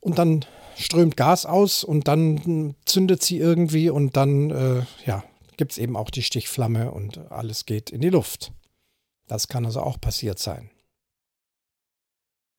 Und 0.00 0.18
dann 0.18 0.44
strömt 0.76 1.16
Gas 1.16 1.46
aus 1.46 1.82
und 1.82 2.06
dann 2.06 2.76
zündet 2.84 3.22
sie 3.22 3.38
irgendwie 3.38 3.90
und 3.90 4.16
dann 4.16 4.50
äh, 4.50 4.82
ja, 5.04 5.24
gibt 5.56 5.72
es 5.72 5.78
eben 5.78 5.96
auch 5.96 6.10
die 6.10 6.22
Stichflamme 6.22 6.92
und 6.92 7.18
alles 7.30 7.66
geht 7.66 7.90
in 7.90 8.00
die 8.00 8.10
Luft. 8.10 8.52
Das 9.26 9.48
kann 9.48 9.66
also 9.66 9.80
auch 9.80 10.00
passiert 10.00 10.38
sein. 10.38 10.70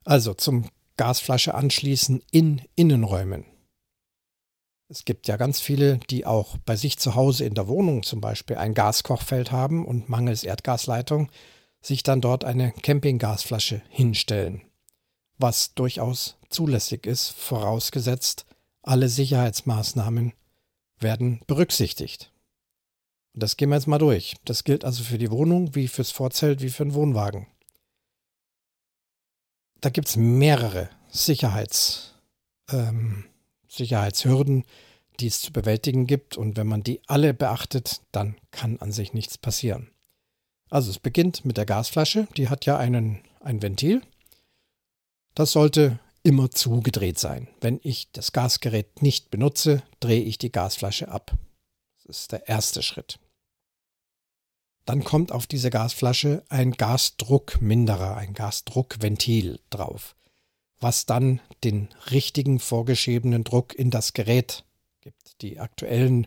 Also 0.10 0.34
zum 0.34 0.67
Gasflasche 0.98 1.54
anschließen 1.54 2.24
in 2.32 2.63
Innenräumen. 2.76 3.45
Es 4.88 5.06
gibt 5.06 5.28
ja 5.28 5.38
ganz 5.38 5.62
viele, 5.62 6.00
die 6.10 6.26
auch 6.26 6.58
bei 6.65 6.76
sich 6.76 6.98
zu 6.98 7.13
Hause 7.13 7.45
in 7.45 7.54
der 7.54 7.67
Wohnung 7.67 8.02
zum 8.02 8.19
Beispiel 8.19 8.56
ein 8.56 8.74
Gaskochfeld 8.74 9.52
haben 9.52 9.86
und 9.86 10.10
mangels 10.10 10.43
Erdgasleitung 10.43 11.30
sich 11.80 12.02
dann 12.02 12.22
dort 12.22 12.43
eine 12.43 12.72
Campinggasflasche 12.72 13.84
hinstellen. 13.89 14.63
Was 15.38 15.76
durchaus 15.76 16.38
zulässig 16.50 17.06
ist, 17.06 17.30
vorausgesetzt, 17.30 18.48
alle 18.82 19.10
Sicherheitsmaßnahmen 19.10 20.34
werden 20.98 21.41
berücksichtigt. 21.45 22.34
Und 23.36 23.43
das 23.43 23.58
gehen 23.58 23.69
wir 23.69 23.76
jetzt 23.76 23.86
mal 23.86 24.00
durch. 24.00 24.38
Das 24.43 24.63
gilt 24.63 24.86
also 24.86 25.04
für 25.04 25.19
die 25.19 25.30
Wohnung, 25.30 25.76
wie 25.76 25.88
fürs 25.88 26.10
Vorzelt, 26.10 26.63
wie 26.63 26.72
für 26.72 26.86
den 26.86 26.95
Wohnwagen 26.95 27.45
da 29.81 29.89
gibt 29.89 30.09
es 30.09 30.15
mehrere 30.17 30.89
Sicherheits, 31.09 32.15
ähm, 32.71 33.25
Sicherheitshürden, 33.67 34.65
die 35.19 35.27
es 35.27 35.41
zu 35.41 35.51
bewältigen 35.51 36.07
gibt. 36.07 36.37
Und 36.37 36.57
wenn 36.57 36.67
man 36.67 36.83
die 36.83 37.01
alle 37.07 37.33
beachtet, 37.33 38.01
dann 38.11 38.35
kann 38.51 38.77
an 38.79 38.91
sich 38.91 39.13
nichts 39.13 39.37
passieren. 39.37 39.89
Also 40.69 40.91
es 40.91 40.99
beginnt 40.99 41.45
mit 41.45 41.57
der 41.57 41.65
Gasflasche. 41.65 42.27
Die 42.37 42.49
hat 42.49 42.65
ja 42.65 42.77
einen, 42.77 43.21
ein 43.41 43.61
Ventil. 43.61 44.01
Das 45.33 45.51
sollte 45.51 45.99
immer 46.23 46.51
zugedreht 46.51 47.17
sein. 47.17 47.47
Wenn 47.61 47.79
ich 47.83 48.11
das 48.11 48.33
Gasgerät 48.33 49.01
nicht 49.01 49.31
benutze, 49.31 49.83
drehe 49.99 50.21
ich 50.21 50.37
die 50.37 50.51
Gasflasche 50.51 51.07
ab. 51.07 51.31
Das 52.05 52.17
ist 52.17 52.31
der 52.31 52.47
erste 52.47 52.83
Schritt. 52.83 53.19
Dann 54.89 55.04
kommt 55.04 55.32
auf 55.32 55.45
diese 55.45 55.69
Gasflasche 55.69 56.41
ein 56.49 56.71
Gasdruckminderer, 56.71 58.17
ein 58.17 58.34
Gasdruckventil 58.34 59.60
drauf, 59.69 60.15
was 60.80 61.06
dann 61.06 61.41
den 61.63 61.89
richtigen 62.10 62.58
vorgeschriebenen 62.58 63.43
Druck 63.43 63.75
in 63.78 63.91
das 63.91 64.13
Gerät 64.13 64.65
gibt. 65.02 65.43
Die 65.43 65.60
aktuellen 65.60 66.25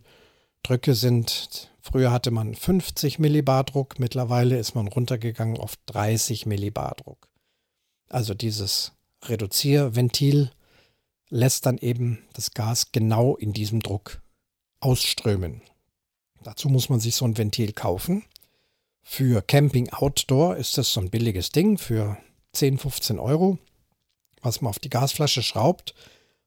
Drücke 0.63 0.95
sind, 0.95 1.73
früher 1.81 2.13
hatte 2.13 2.31
man 2.31 2.55
50 2.55 3.19
Millibar 3.19 3.65
Druck, 3.65 3.99
mittlerweile 3.99 4.57
ist 4.61 4.77
man 4.77 4.87
runtergegangen 4.87 5.57
auf 5.57 5.75
30 5.87 6.47
Millibar 6.47 6.95
Druck. 6.95 7.27
Also 8.11 8.33
dieses 8.33 8.93
Reduzierventil 9.25 10.53
lässt 11.31 11.67
dann 11.67 11.79
eben 11.79 12.29
das 12.35 12.53
Gas 12.53 12.93
genau 12.93 13.35
in 13.35 13.53
diesem 13.53 13.81
Druck 13.81 14.23
ausströmen. 14.79 15.63
Dazu 16.45 16.69
muss 16.69 16.89
man 16.89 17.01
sich 17.01 17.17
so 17.17 17.25
ein 17.25 17.37
Ventil 17.37 17.73
kaufen. 17.73 18.23
Für 19.03 19.43
Camping 19.43 19.91
Outdoor 19.91 20.57
ist 20.57 20.79
das 20.79 20.93
so 20.93 21.01
ein 21.01 21.11
billiges 21.11 21.51
Ding 21.51 21.77
für 21.77 22.17
10, 22.53 22.79
15 22.79 23.19
Euro, 23.19 23.59
was 24.41 24.61
man 24.61 24.71
auf 24.71 24.79
die 24.79 24.91
Gasflasche 24.91 25.43
schraubt 25.43 25.95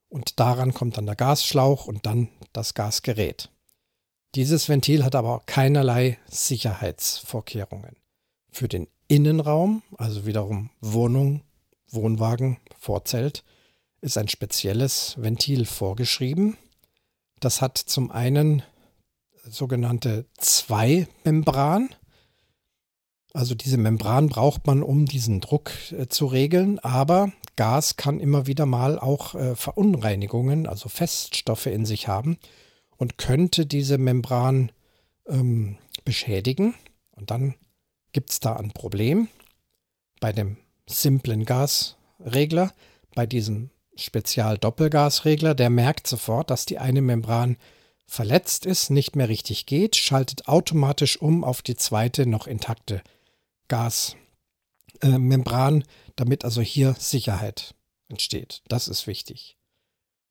und 0.08 0.40
daran 0.40 0.72
kommt 0.74 0.96
dann 0.96 1.06
der 1.06 1.16
Gasschlauch 1.16 1.86
und 1.86 2.06
dann 2.06 2.28
das 2.52 2.74
Gasgerät. 2.74 3.50
Dieses 4.34 4.68
Ventil 4.68 5.04
hat 5.04 5.14
aber 5.14 5.42
keinerlei 5.46 6.18
Sicherheitsvorkehrungen. 6.28 7.96
Für 8.50 8.68
den 8.68 8.88
Innenraum, 9.08 9.82
also 9.98 10.26
wiederum 10.26 10.70
Wohnung, 10.80 11.42
Wohnwagen, 11.88 12.58
Vorzelt, 12.78 13.44
ist 14.00 14.18
ein 14.18 14.28
spezielles 14.28 15.14
Ventil 15.18 15.64
vorgeschrieben. 15.64 16.56
Das 17.40 17.60
hat 17.60 17.78
zum 17.78 18.10
einen 18.10 18.62
sogenannte 19.44 20.26
Zwei-Membran. 20.38 21.94
Also 23.36 23.54
diese 23.54 23.76
Membran 23.76 24.30
braucht 24.30 24.66
man, 24.66 24.82
um 24.82 25.04
diesen 25.04 25.42
Druck 25.42 25.70
äh, 25.92 26.08
zu 26.08 26.24
regeln, 26.24 26.78
aber 26.78 27.32
Gas 27.56 27.96
kann 27.96 28.18
immer 28.18 28.46
wieder 28.46 28.64
mal 28.64 28.98
auch 28.98 29.34
äh, 29.34 29.54
Verunreinigungen, 29.54 30.66
also 30.66 30.88
Feststoffe 30.88 31.66
in 31.66 31.84
sich 31.84 32.08
haben 32.08 32.38
und 32.96 33.18
könnte 33.18 33.66
diese 33.66 33.98
Membran 33.98 34.72
ähm, 35.28 35.76
beschädigen. 36.02 36.74
Und 37.10 37.30
dann 37.30 37.54
gibt 38.12 38.30
es 38.30 38.40
da 38.40 38.56
ein 38.56 38.70
Problem 38.70 39.28
bei 40.18 40.32
dem 40.32 40.56
simplen 40.86 41.44
Gasregler, 41.44 42.72
bei 43.14 43.26
diesem 43.26 43.68
Spezial-Doppelgasregler, 43.96 45.54
der 45.54 45.68
merkt 45.68 46.06
sofort, 46.06 46.48
dass 46.48 46.64
die 46.64 46.78
eine 46.78 47.02
Membran 47.02 47.58
verletzt 48.06 48.64
ist, 48.64 48.88
nicht 48.88 49.14
mehr 49.14 49.28
richtig 49.28 49.66
geht, 49.66 49.94
schaltet 49.94 50.48
automatisch 50.48 51.20
um 51.20 51.44
auf 51.44 51.60
die 51.60 51.76
zweite 51.76 52.24
noch 52.24 52.46
intakte 52.46 53.02
Gasmembran, 53.68 55.82
äh, 55.82 55.84
damit 56.16 56.44
also 56.44 56.60
hier 56.60 56.96
Sicherheit 56.98 57.76
entsteht. 58.08 58.62
Das 58.68 58.88
ist 58.88 59.06
wichtig. 59.06 59.56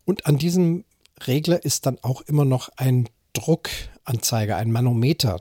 Und 0.05 0.25
an 0.25 0.37
diesem 0.37 0.85
Regler 1.25 1.63
ist 1.63 1.85
dann 1.85 1.99
auch 2.01 2.21
immer 2.21 2.45
noch 2.45 2.69
ein 2.77 3.09
Druckanzeiger, 3.33 4.57
ein 4.57 4.71
Manometer 4.71 5.39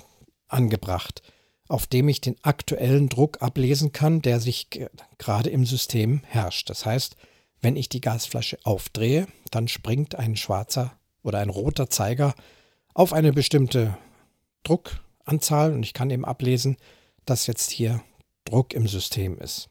angebracht, 0.49 1.23
auf 1.69 1.87
dem 1.87 2.09
ich 2.09 2.21
den 2.21 2.37
aktuellen 2.43 3.09
Druck 3.09 3.43
ablesen 3.43 3.93
kann, 3.93 4.23
der 4.23 4.41
sich 4.41 4.69
gerade 5.19 5.51
im 5.51 5.65
System 5.65 6.23
herrscht. 6.25 6.71
Das 6.71 6.85
heißt, 6.85 7.17
wenn 7.61 7.77
ich 7.77 7.89
die 7.89 8.01
Gasflasche 8.01 8.59
aufdrehe, 8.65 9.27
dann 9.51 9.69
springt 9.69 10.17
ein 10.17 10.37
schwarzer 10.37 10.93
oder 11.23 11.39
ein 11.39 11.49
roter 11.49 11.89
Zeiger 11.89 12.35
auf 12.93 13.13
eine 13.13 13.33
bestimmte 13.33 13.97
Druckanzahl 14.63 15.73
und 15.73 15.83
ich 15.83 15.95
kann 15.95 16.11
eben 16.11 16.25
ablesen, 16.25 16.77
dass 17.27 17.47
jetzt 17.47 17.71
hier 17.71 18.03
Druck 18.45 18.75
im 18.75 18.87
System 18.87 19.39
ist. 19.39 19.69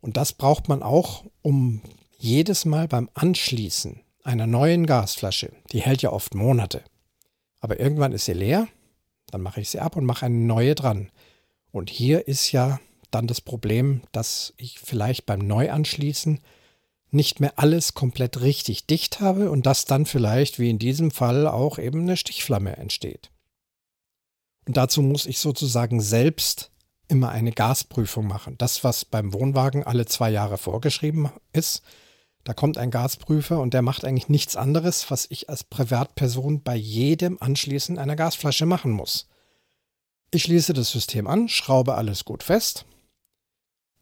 Und 0.00 0.16
das 0.16 0.32
braucht 0.32 0.68
man 0.68 0.82
auch, 0.82 1.24
um 1.42 1.80
jedes 2.18 2.64
Mal 2.64 2.88
beim 2.88 3.08
Anschließen 3.14 4.00
einer 4.22 4.46
neuen 4.46 4.86
Gasflasche, 4.86 5.52
die 5.72 5.80
hält 5.80 6.02
ja 6.02 6.12
oft 6.12 6.34
Monate, 6.34 6.82
aber 7.60 7.80
irgendwann 7.80 8.12
ist 8.12 8.26
sie 8.26 8.32
leer, 8.32 8.68
dann 9.30 9.40
mache 9.40 9.60
ich 9.60 9.70
sie 9.70 9.80
ab 9.80 9.96
und 9.96 10.04
mache 10.04 10.26
eine 10.26 10.36
neue 10.36 10.74
dran. 10.74 11.10
Und 11.72 11.90
hier 11.90 12.28
ist 12.28 12.52
ja 12.52 12.78
dann 13.10 13.26
das 13.26 13.40
Problem, 13.40 14.02
dass 14.12 14.54
ich 14.56 14.78
vielleicht 14.78 15.26
beim 15.26 15.40
Neuanschließen 15.40 16.40
nicht 17.10 17.40
mehr 17.40 17.54
alles 17.56 17.94
komplett 17.94 18.40
richtig 18.40 18.86
dicht 18.86 19.20
habe 19.20 19.50
und 19.50 19.66
dass 19.66 19.84
dann 19.84 20.04
vielleicht, 20.04 20.58
wie 20.58 20.68
in 20.68 20.78
diesem 20.78 21.10
Fall, 21.10 21.46
auch 21.46 21.78
eben 21.78 22.00
eine 22.00 22.16
Stichflamme 22.16 22.76
entsteht. 22.76 23.30
Und 24.66 24.76
dazu 24.76 25.02
muss 25.02 25.26
ich 25.26 25.38
sozusagen 25.38 26.00
selbst 26.00 26.70
immer 27.08 27.30
eine 27.30 27.52
Gasprüfung 27.52 28.26
machen. 28.26 28.56
Das, 28.58 28.82
was 28.82 29.04
beim 29.04 29.32
Wohnwagen 29.32 29.84
alle 29.84 30.06
zwei 30.06 30.30
Jahre 30.30 30.58
vorgeschrieben 30.58 31.30
ist, 31.52 31.82
da 32.44 32.52
kommt 32.52 32.76
ein 32.76 32.90
Gasprüfer 32.90 33.60
und 33.60 33.74
der 33.74 33.82
macht 33.82 34.04
eigentlich 34.04 34.28
nichts 34.28 34.56
anderes, 34.56 35.10
was 35.10 35.26
ich 35.30 35.48
als 35.48 35.64
Privatperson 35.64 36.62
bei 36.62 36.76
jedem 36.76 37.38
Anschließen 37.40 37.98
einer 37.98 38.16
Gasflasche 38.16 38.66
machen 38.66 38.92
muss. 38.92 39.28
Ich 40.30 40.42
schließe 40.42 40.72
das 40.72 40.90
System 40.90 41.26
an, 41.26 41.48
schraube 41.48 41.94
alles 41.94 42.24
gut 42.24 42.42
fest, 42.42 42.84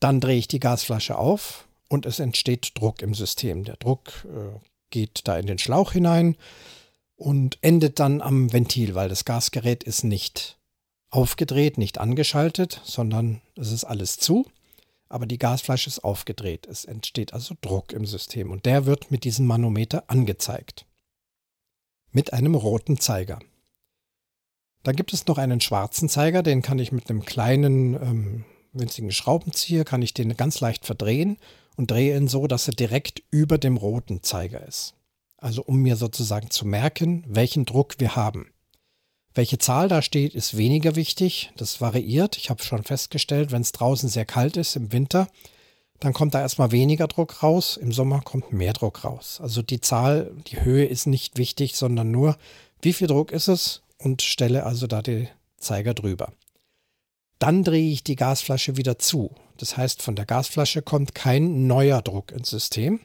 dann 0.00 0.20
drehe 0.20 0.38
ich 0.38 0.48
die 0.48 0.60
Gasflasche 0.60 1.16
auf 1.18 1.68
und 1.88 2.06
es 2.06 2.18
entsteht 2.18 2.72
Druck 2.74 3.02
im 3.02 3.14
System. 3.14 3.64
Der 3.64 3.76
Druck 3.76 4.24
äh, 4.24 4.58
geht 4.90 5.20
da 5.24 5.38
in 5.38 5.46
den 5.46 5.58
Schlauch 5.58 5.92
hinein 5.92 6.36
und 7.22 7.58
endet 7.62 8.00
dann 8.00 8.20
am 8.20 8.52
Ventil, 8.52 8.94
weil 8.94 9.08
das 9.08 9.24
Gasgerät 9.24 9.84
ist 9.84 10.02
nicht 10.02 10.58
aufgedreht, 11.10 11.78
nicht 11.78 11.98
angeschaltet, 11.98 12.80
sondern 12.84 13.40
es 13.56 13.70
ist 13.70 13.84
alles 13.84 14.18
zu. 14.18 14.46
aber 15.08 15.26
die 15.26 15.36
Gasflasche 15.36 15.88
ist 15.88 16.04
aufgedreht. 16.04 16.66
Es 16.66 16.86
entsteht 16.86 17.34
also 17.34 17.54
Druck 17.60 17.92
im 17.92 18.06
System 18.06 18.50
und 18.50 18.64
der 18.64 18.86
wird 18.86 19.10
mit 19.10 19.24
diesem 19.24 19.44
Manometer 19.46 20.04
angezeigt. 20.06 20.86
Mit 22.12 22.32
einem 22.32 22.54
roten 22.54 22.98
Zeiger. 22.98 23.38
Dann 24.84 24.96
gibt 24.96 25.12
es 25.12 25.26
noch 25.26 25.36
einen 25.36 25.60
schwarzen 25.60 26.08
Zeiger, 26.08 26.42
den 26.42 26.62
kann 26.62 26.78
ich 26.78 26.92
mit 26.92 27.10
einem 27.10 27.26
kleinen 27.26 27.94
ähm, 27.94 28.44
winzigen 28.72 29.12
Schraubenzieher, 29.12 29.84
kann 29.84 30.00
ich 30.00 30.14
den 30.14 30.34
ganz 30.34 30.60
leicht 30.60 30.86
verdrehen 30.86 31.36
und 31.76 31.90
drehe 31.90 32.16
ihn 32.16 32.26
so, 32.26 32.46
dass 32.46 32.66
er 32.66 32.74
direkt 32.74 33.22
über 33.30 33.58
dem 33.58 33.76
roten 33.76 34.22
Zeiger 34.22 34.66
ist. 34.66 34.94
Also 35.42 35.62
um 35.62 35.78
mir 35.78 35.96
sozusagen 35.96 36.50
zu 36.50 36.64
merken, 36.64 37.24
welchen 37.26 37.64
Druck 37.64 37.96
wir 37.98 38.14
haben. 38.14 38.52
Welche 39.34 39.58
Zahl 39.58 39.88
da 39.88 40.00
steht, 40.00 40.34
ist 40.34 40.56
weniger 40.56 40.94
wichtig. 40.94 41.50
Das 41.56 41.80
variiert. 41.80 42.36
Ich 42.36 42.48
habe 42.48 42.62
schon 42.62 42.84
festgestellt, 42.84 43.50
wenn 43.50 43.62
es 43.62 43.72
draußen 43.72 44.08
sehr 44.08 44.24
kalt 44.24 44.56
ist 44.56 44.76
im 44.76 44.92
Winter, 44.92 45.26
dann 45.98 46.12
kommt 46.12 46.34
da 46.34 46.40
erstmal 46.40 46.70
weniger 46.70 47.08
Druck 47.08 47.42
raus. 47.42 47.76
Im 47.76 47.92
Sommer 47.92 48.20
kommt 48.20 48.52
mehr 48.52 48.72
Druck 48.72 49.04
raus. 49.04 49.40
Also 49.42 49.62
die 49.62 49.80
Zahl, 49.80 50.32
die 50.48 50.60
Höhe 50.60 50.84
ist 50.84 51.06
nicht 51.06 51.38
wichtig, 51.38 51.76
sondern 51.76 52.10
nur, 52.10 52.36
wie 52.80 52.92
viel 52.92 53.06
Druck 53.06 53.32
ist 53.32 53.48
es 53.48 53.82
und 53.98 54.22
stelle 54.22 54.64
also 54.64 54.86
da 54.86 55.02
den 55.02 55.28
Zeiger 55.58 55.94
drüber. 55.94 56.32
Dann 57.38 57.64
drehe 57.64 57.90
ich 57.90 58.04
die 58.04 58.16
Gasflasche 58.16 58.76
wieder 58.76 58.98
zu. 58.98 59.34
Das 59.58 59.76
heißt, 59.76 60.02
von 60.02 60.14
der 60.14 60.26
Gasflasche 60.26 60.82
kommt 60.82 61.14
kein 61.14 61.66
neuer 61.66 62.02
Druck 62.02 62.30
ins 62.32 62.50
System. 62.50 63.00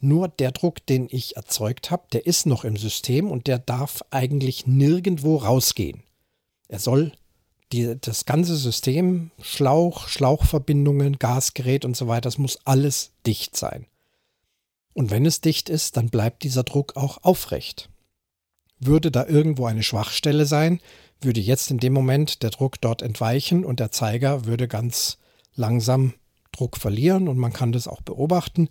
Nur 0.00 0.28
der 0.28 0.52
Druck, 0.52 0.84
den 0.86 1.08
ich 1.10 1.36
erzeugt 1.36 1.90
habe, 1.90 2.04
der 2.12 2.26
ist 2.26 2.46
noch 2.46 2.64
im 2.64 2.76
System 2.76 3.30
und 3.30 3.46
der 3.46 3.58
darf 3.58 4.02
eigentlich 4.10 4.66
nirgendwo 4.66 5.36
rausgehen. 5.36 6.02
Er 6.68 6.78
soll 6.78 7.12
die, 7.72 7.96
das 8.00 8.24
ganze 8.24 8.56
System, 8.56 9.30
Schlauch, 9.40 10.08
Schlauchverbindungen, 10.08 11.18
Gasgerät 11.18 11.84
und 11.84 11.96
so 11.96 12.08
weiter, 12.08 12.22
das 12.22 12.38
muss 12.38 12.58
alles 12.64 13.12
dicht 13.26 13.56
sein. 13.56 13.86
Und 14.94 15.10
wenn 15.10 15.26
es 15.26 15.40
dicht 15.40 15.68
ist, 15.68 15.96
dann 15.96 16.08
bleibt 16.08 16.42
dieser 16.42 16.64
Druck 16.64 16.96
auch 16.96 17.22
aufrecht. 17.22 17.88
Würde 18.78 19.10
da 19.10 19.26
irgendwo 19.26 19.66
eine 19.66 19.82
Schwachstelle 19.82 20.46
sein, 20.46 20.80
würde 21.20 21.40
jetzt 21.40 21.70
in 21.70 21.78
dem 21.78 21.92
Moment 21.92 22.42
der 22.42 22.50
Druck 22.50 22.80
dort 22.80 23.02
entweichen 23.02 23.64
und 23.64 23.78
der 23.78 23.92
Zeiger 23.92 24.46
würde 24.46 24.66
ganz 24.66 25.18
langsam 25.54 26.14
Druck 26.52 26.76
verlieren 26.76 27.28
und 27.28 27.38
man 27.38 27.52
kann 27.52 27.72
das 27.72 27.86
auch 27.86 28.00
beobachten. 28.00 28.68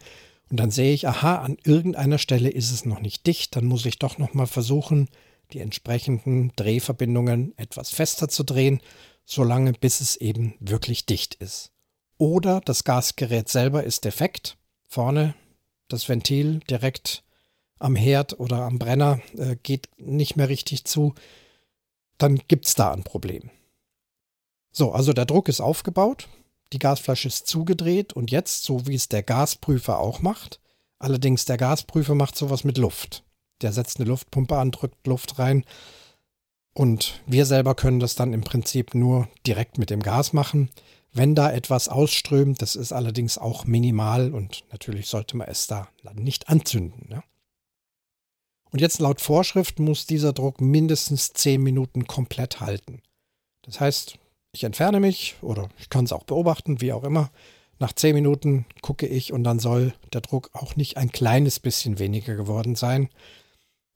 Und 0.50 0.60
dann 0.60 0.72
sehe 0.72 0.94
ich, 0.94 1.08
aha, 1.08 1.38
an 1.38 1.58
irgendeiner 1.64 2.18
Stelle 2.18 2.50
ist 2.50 2.72
es 2.72 2.86
noch 2.86 3.02
nicht 3.02 3.28
dicht, 3.28 3.56
dann 3.56 3.66
muss 3.66 3.86
ich 3.86 4.00
doch 4.00 4.18
nochmal 4.18 4.48
versuchen, 4.48 5.10
die 5.54 5.60
entsprechenden 5.60 6.52
Drehverbindungen 6.56 7.58
etwas 7.58 7.92
fester 7.92 8.30
zu 8.30 8.44
drehen, 8.44 8.82
solange 9.26 9.74
bis 9.74 10.02
es 10.02 10.16
eben 10.16 10.56
wirklich 10.60 11.06
dicht 11.06 11.36
ist. 11.36 11.72
Oder 12.18 12.62
das 12.62 12.84
Gasgerät 12.84 13.50
selber 13.50 13.84
ist 13.84 14.06
defekt. 14.06 14.58
Vorne 14.88 15.36
das 15.88 16.10
Ventil 16.10 16.60
direkt 16.70 17.24
am 17.80 17.96
Herd 17.96 18.40
oder 18.40 18.64
am 18.64 18.80
Brenner 18.80 19.22
äh, 19.38 19.56
geht 19.56 19.90
nicht 19.98 20.36
mehr 20.36 20.50
richtig 20.50 20.86
zu. 20.86 21.16
Dann 22.18 22.42
gibt 22.48 22.66
es 22.66 22.76
da 22.76 22.92
ein 22.92 23.04
Problem. 23.04 23.50
So, 24.72 24.92
also 24.92 25.14
der 25.14 25.26
Druck 25.26 25.48
ist 25.48 25.62
aufgebaut. 25.62 26.28
Die 26.74 26.80
Gasflasche 26.80 27.28
ist 27.28 27.48
zugedreht 27.48 28.14
und 28.14 28.32
jetzt, 28.32 28.64
so 28.64 28.86
wie 28.86 28.96
es 28.96 29.10
der 29.10 29.24
Gasprüfer 29.24 30.00
auch 30.00 30.22
macht, 30.22 30.60
allerdings 31.00 31.46
der 31.46 31.58
Gasprüfer 31.58 32.16
macht 32.16 32.36
sowas 32.36 32.64
mit 32.64 32.78
Luft. 32.78 33.24
Der 33.62 33.74
setzt 33.74 34.00
eine 34.00 34.10
Luftpumpe 34.10 34.58
an, 34.58 34.72
drückt 34.72 35.06
Luft 35.08 35.40
rein 35.40 35.66
und 36.74 37.22
wir 37.26 37.46
selber 37.46 37.76
können 37.76 38.00
das 38.00 38.16
dann 38.16 38.34
im 38.34 38.42
Prinzip 38.42 38.94
nur 38.94 39.28
direkt 39.46 39.78
mit 39.78 39.90
dem 39.90 40.02
Gas 40.02 40.34
machen. 40.34 40.70
Wenn 41.12 41.34
da 41.34 41.52
etwas 41.52 41.90
ausströmt, 41.90 42.62
das 42.62 42.76
ist 42.76 42.94
allerdings 42.94 43.38
auch 43.40 43.66
minimal 43.66 44.34
und 44.34 44.64
natürlich 44.72 45.08
sollte 45.08 45.38
man 45.38 45.48
es 45.48 45.66
da 45.66 45.90
nicht 46.14 46.50
anzünden. 46.50 47.10
Ne? 47.10 47.24
Und 48.72 48.80
jetzt 48.80 49.00
laut 49.00 49.20
Vorschrift 49.20 49.80
muss 49.80 50.06
dieser 50.06 50.34
Druck 50.34 50.62
mindestens 50.62 51.34
10 51.34 51.62
Minuten 51.62 52.06
komplett 52.06 52.60
halten. 52.60 53.02
Das 53.64 53.80
heißt, 53.80 54.20
ich 54.52 54.64
entferne 54.64 55.00
mich 55.00 55.36
oder 55.42 55.70
ich 55.80 55.90
kann 55.90 56.06
es 56.06 56.14
auch 56.14 56.24
beobachten, 56.24 56.82
wie 56.82 56.94
auch 56.94 57.04
immer. 57.04 57.32
Nach 57.78 57.94
zehn 57.94 58.16
Minuten 58.16 58.66
gucke 58.82 59.08
ich 59.08 59.32
und 59.32 59.44
dann 59.44 59.60
soll 59.60 59.94
der 60.12 60.22
Druck 60.22 60.50
auch 60.54 60.76
nicht 60.76 60.98
ein 60.98 61.12
kleines 61.12 61.60
bisschen 61.60 62.00
weniger 62.00 62.36
geworden 62.36 62.76
sein. 62.76 63.10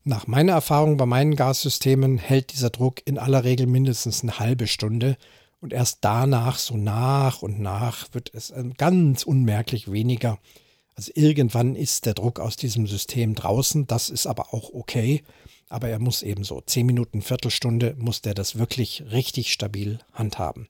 Nach 0.06 0.28
meiner 0.28 0.54
Erfahrung 0.54 0.98
bei 0.98 1.06
meinen 1.06 1.36
Gassystemen 1.36 2.18
hält 2.18 2.54
dieser 2.54 2.70
Druck 2.70 3.02
in 3.06 3.18
aller 3.18 3.44
Regel 3.44 3.68
mindestens 3.68 4.22
eine 4.22 4.40
halbe 4.40 4.68
Stunde 4.68 5.18
und 5.60 5.74
erst 5.74 6.00
danach, 6.02 6.60
so 6.60 6.76
nach 6.76 7.42
und 7.42 7.60
nach, 7.60 8.08
wird 8.14 8.34
es 8.34 8.54
ganz 8.78 9.24
unmerklich 9.24 9.92
weniger. 9.92 10.40
Also 10.96 11.12
irgendwann 11.16 11.76
ist 11.76 12.06
der 12.06 12.14
Druck 12.14 12.40
aus 12.40 12.56
diesem 12.56 12.86
System 12.86 13.34
draußen, 13.34 13.88
das 13.88 14.10
ist 14.10 14.28
aber 14.28 14.54
auch 14.54 14.74
okay 14.74 15.24
aber 15.74 15.90
er 15.90 16.00
muss 16.00 16.22
eben 16.22 16.44
so 16.44 16.62
zehn 16.62 16.86
Minuten, 16.86 17.22
Viertelstunde 17.22 17.96
muss 17.98 18.22
der 18.22 18.36
das 18.36 18.58
wirklich 18.60 19.04
richtig 19.12 19.52
stabil 19.52 20.00
handhaben. 20.14 20.70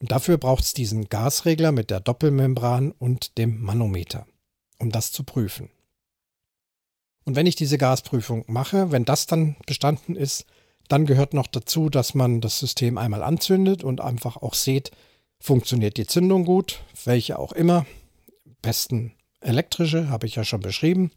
Und 0.00 0.10
dafür 0.10 0.36
braucht 0.36 0.64
es 0.64 0.74
diesen 0.74 1.08
Gasregler 1.08 1.70
mit 1.70 1.90
der 1.90 2.00
Doppelmembran 2.00 2.90
und 2.90 3.38
dem 3.38 3.62
Manometer, 3.62 4.26
um 4.78 4.90
das 4.90 5.12
zu 5.12 5.22
prüfen. 5.22 5.70
Und 7.24 7.36
wenn 7.36 7.46
ich 7.46 7.54
diese 7.54 7.78
Gasprüfung 7.78 8.44
mache, 8.48 8.90
wenn 8.90 9.04
das 9.04 9.26
dann 9.26 9.56
bestanden 9.64 10.16
ist, 10.16 10.44
dann 10.88 11.06
gehört 11.06 11.32
noch 11.32 11.46
dazu, 11.46 11.88
dass 11.88 12.14
man 12.14 12.40
das 12.40 12.58
System 12.58 12.98
einmal 12.98 13.22
anzündet 13.22 13.84
und 13.84 14.00
einfach 14.00 14.36
auch 14.36 14.54
sieht, 14.54 14.90
funktioniert 15.38 15.96
die 15.96 16.06
Zündung 16.06 16.44
gut, 16.44 16.82
welche 17.04 17.38
auch 17.38 17.52
immer. 17.52 17.86
Besten 18.60 19.12
elektrische, 19.40 20.08
habe 20.08 20.26
ich 20.26 20.34
ja 20.34 20.44
schon 20.44 20.60
beschrieben 20.60 21.10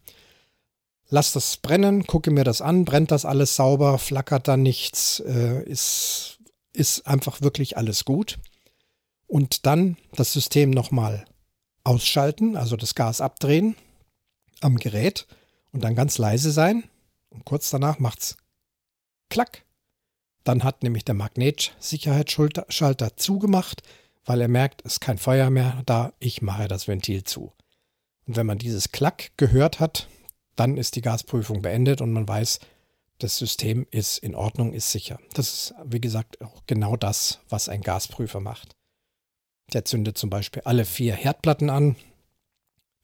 lass 1.10 1.34
das 1.34 1.58
brennen, 1.58 2.08
gucke 2.08 2.32
mir 2.32 2.44
das 2.44 2.62
an, 2.62 2.86
brennt 2.86 3.12
das 3.12 3.26
alles 3.26 3.56
sauber, 3.56 3.98
flackert 3.98 4.48
da 4.48 4.58
nichts, 4.58 5.20
äh, 5.22 5.64
ist, 5.64 6.40
ist 6.74 7.08
einfach 7.08 7.42
wirklich 7.42 7.78
alles 7.78 8.06
gut. 8.06 8.40
Und 9.28 9.66
dann 9.66 9.98
das 10.14 10.34
System 10.34 10.72
nochmal 10.72 11.26
ausschalten, 11.84 12.56
also 12.56 12.76
das 12.76 12.96
Gas 12.96 13.22
abdrehen 13.22 13.76
am 14.62 14.78
Gerät 14.78 15.28
und 15.72 15.84
dann 15.84 15.96
ganz 15.96 16.18
leise 16.18 16.52
sein. 16.52 16.84
Und 17.30 17.46
kurz 17.46 17.70
danach 17.70 18.00
macht's 18.00 18.38
klack. 19.30 19.64
Dann 20.44 20.64
hat 20.64 20.84
nämlich 20.84 21.06
der 21.06 21.16
Magnetsicherheitsschalter 21.16 23.18
zugemacht, 23.18 23.84
weil 24.26 24.42
er 24.42 24.48
merkt, 24.48 24.82
es 24.84 24.94
ist 24.94 25.02
kein 25.02 25.18
Feuer 25.18 25.50
mehr 25.50 25.82
da, 25.86 26.14
ich 26.20 26.42
mache 26.42 26.68
das 26.68 26.88
Ventil 26.88 27.24
zu. 27.24 27.54
Und 28.26 28.36
wenn 28.36 28.48
man 28.48 28.58
dieses 28.58 28.92
Klack 28.92 29.32
gehört 29.38 29.80
hat, 29.80 30.08
dann 30.60 30.78
ist 30.78 30.96
die 30.96 31.02
Gasprüfung 31.02 31.62
beendet 31.62 32.02
und 32.02 32.12
man 32.12 32.28
weiß, 32.28 32.60
das 33.20 33.38
System 33.38 33.86
ist 33.92 34.18
in 34.18 34.36
Ordnung, 34.36 34.74
ist 34.74 34.92
sicher. 34.92 35.20
Das 35.34 35.54
ist, 35.54 35.74
wie 35.86 36.02
gesagt, 36.02 36.42
auch 36.42 36.64
genau 36.68 36.96
das, 36.96 37.40
was 37.50 37.70
ein 37.70 37.82
Gasprüfer 37.82 38.40
macht. 38.40 38.76
Der 39.74 39.86
zündet 39.86 40.18
zum 40.18 40.30
Beispiel 40.30 40.62
alle 40.66 40.86
vier 40.86 41.14
Herdplatten 41.14 41.70
an, 41.70 41.96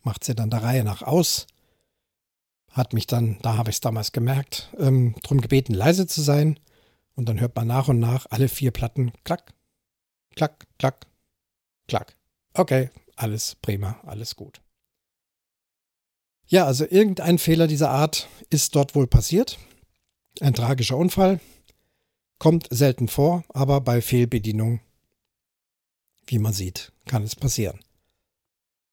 macht 0.03 0.23
sie 0.23 0.35
dann 0.35 0.49
der 0.49 0.63
Reihe 0.63 0.83
nach 0.83 1.01
aus, 1.01 1.47
hat 2.71 2.93
mich 2.93 3.07
dann, 3.07 3.39
da 3.41 3.57
habe 3.57 3.69
ich 3.69 3.77
es 3.77 3.81
damals 3.81 4.11
gemerkt, 4.11 4.69
ähm, 4.77 5.15
darum 5.21 5.41
gebeten, 5.41 5.73
leise 5.73 6.07
zu 6.07 6.21
sein. 6.21 6.59
Und 7.15 7.29
dann 7.29 7.39
hört 7.39 7.55
man 7.55 7.67
nach 7.67 7.87
und 7.87 7.99
nach 7.99 8.25
alle 8.29 8.49
vier 8.49 8.71
Platten 8.71 9.13
klack, 9.23 9.53
klack, 10.35 10.67
klack, 10.77 11.07
klack. 11.87 12.17
Okay, 12.53 12.89
alles 13.15 13.55
prima, 13.55 14.01
alles 14.05 14.35
gut. 14.35 14.64
Ja, 16.47 16.65
also 16.65 16.85
irgendein 16.85 17.39
Fehler 17.39 17.67
dieser 17.67 17.89
Art 17.89 18.29
ist 18.49 18.75
dort 18.75 18.95
wohl 18.95 19.07
passiert. 19.07 19.57
Ein 20.41 20.53
tragischer 20.53 20.97
Unfall. 20.97 21.39
Kommt 22.37 22.67
selten 22.69 23.07
vor, 23.07 23.43
aber 23.49 23.81
bei 23.81 24.01
Fehlbedienung, 24.01 24.81
wie 26.27 26.39
man 26.39 26.53
sieht, 26.53 26.91
kann 27.07 27.23
es 27.23 27.35
passieren. 27.35 27.79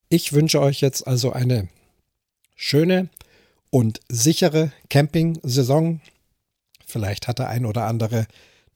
Ich 0.09 0.33
wünsche 0.33 0.61
euch 0.61 0.81
jetzt 0.81 1.07
also 1.07 1.33
eine 1.33 1.69
schöne 2.55 3.09
und 3.71 4.01
sichere 4.09 4.73
Camping-Saison. 4.91 6.01
Vielleicht 6.87 7.27
hat 7.27 7.39
der 7.39 7.49
ein 7.49 7.67
oder 7.67 7.87
andere 7.87 8.27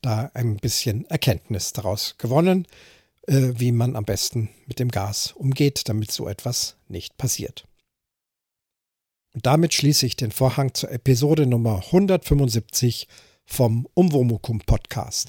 da 0.02 0.30
ein 0.34 0.56
bisschen 0.56 1.04
Erkenntnis 1.10 1.72
daraus 1.72 2.16
gewonnen, 2.18 2.66
äh, 3.26 3.52
wie 3.56 3.72
man 3.72 3.96
am 3.96 4.04
besten 4.04 4.48
mit 4.66 4.78
dem 4.78 4.90
Gas 4.90 5.32
umgeht, 5.32 5.88
damit 5.88 6.10
so 6.10 6.28
etwas 6.28 6.76
nicht 6.88 7.16
passiert. 7.18 7.66
Und 9.36 9.44
damit 9.44 9.74
schließe 9.74 10.06
ich 10.06 10.16
den 10.16 10.30
Vorhang 10.30 10.72
zur 10.72 10.90
Episode 10.90 11.44
Nummer 11.46 11.82
175 11.88 13.06
vom 13.44 13.86
Umwomukum 13.92 14.60
Podcast. 14.60 15.28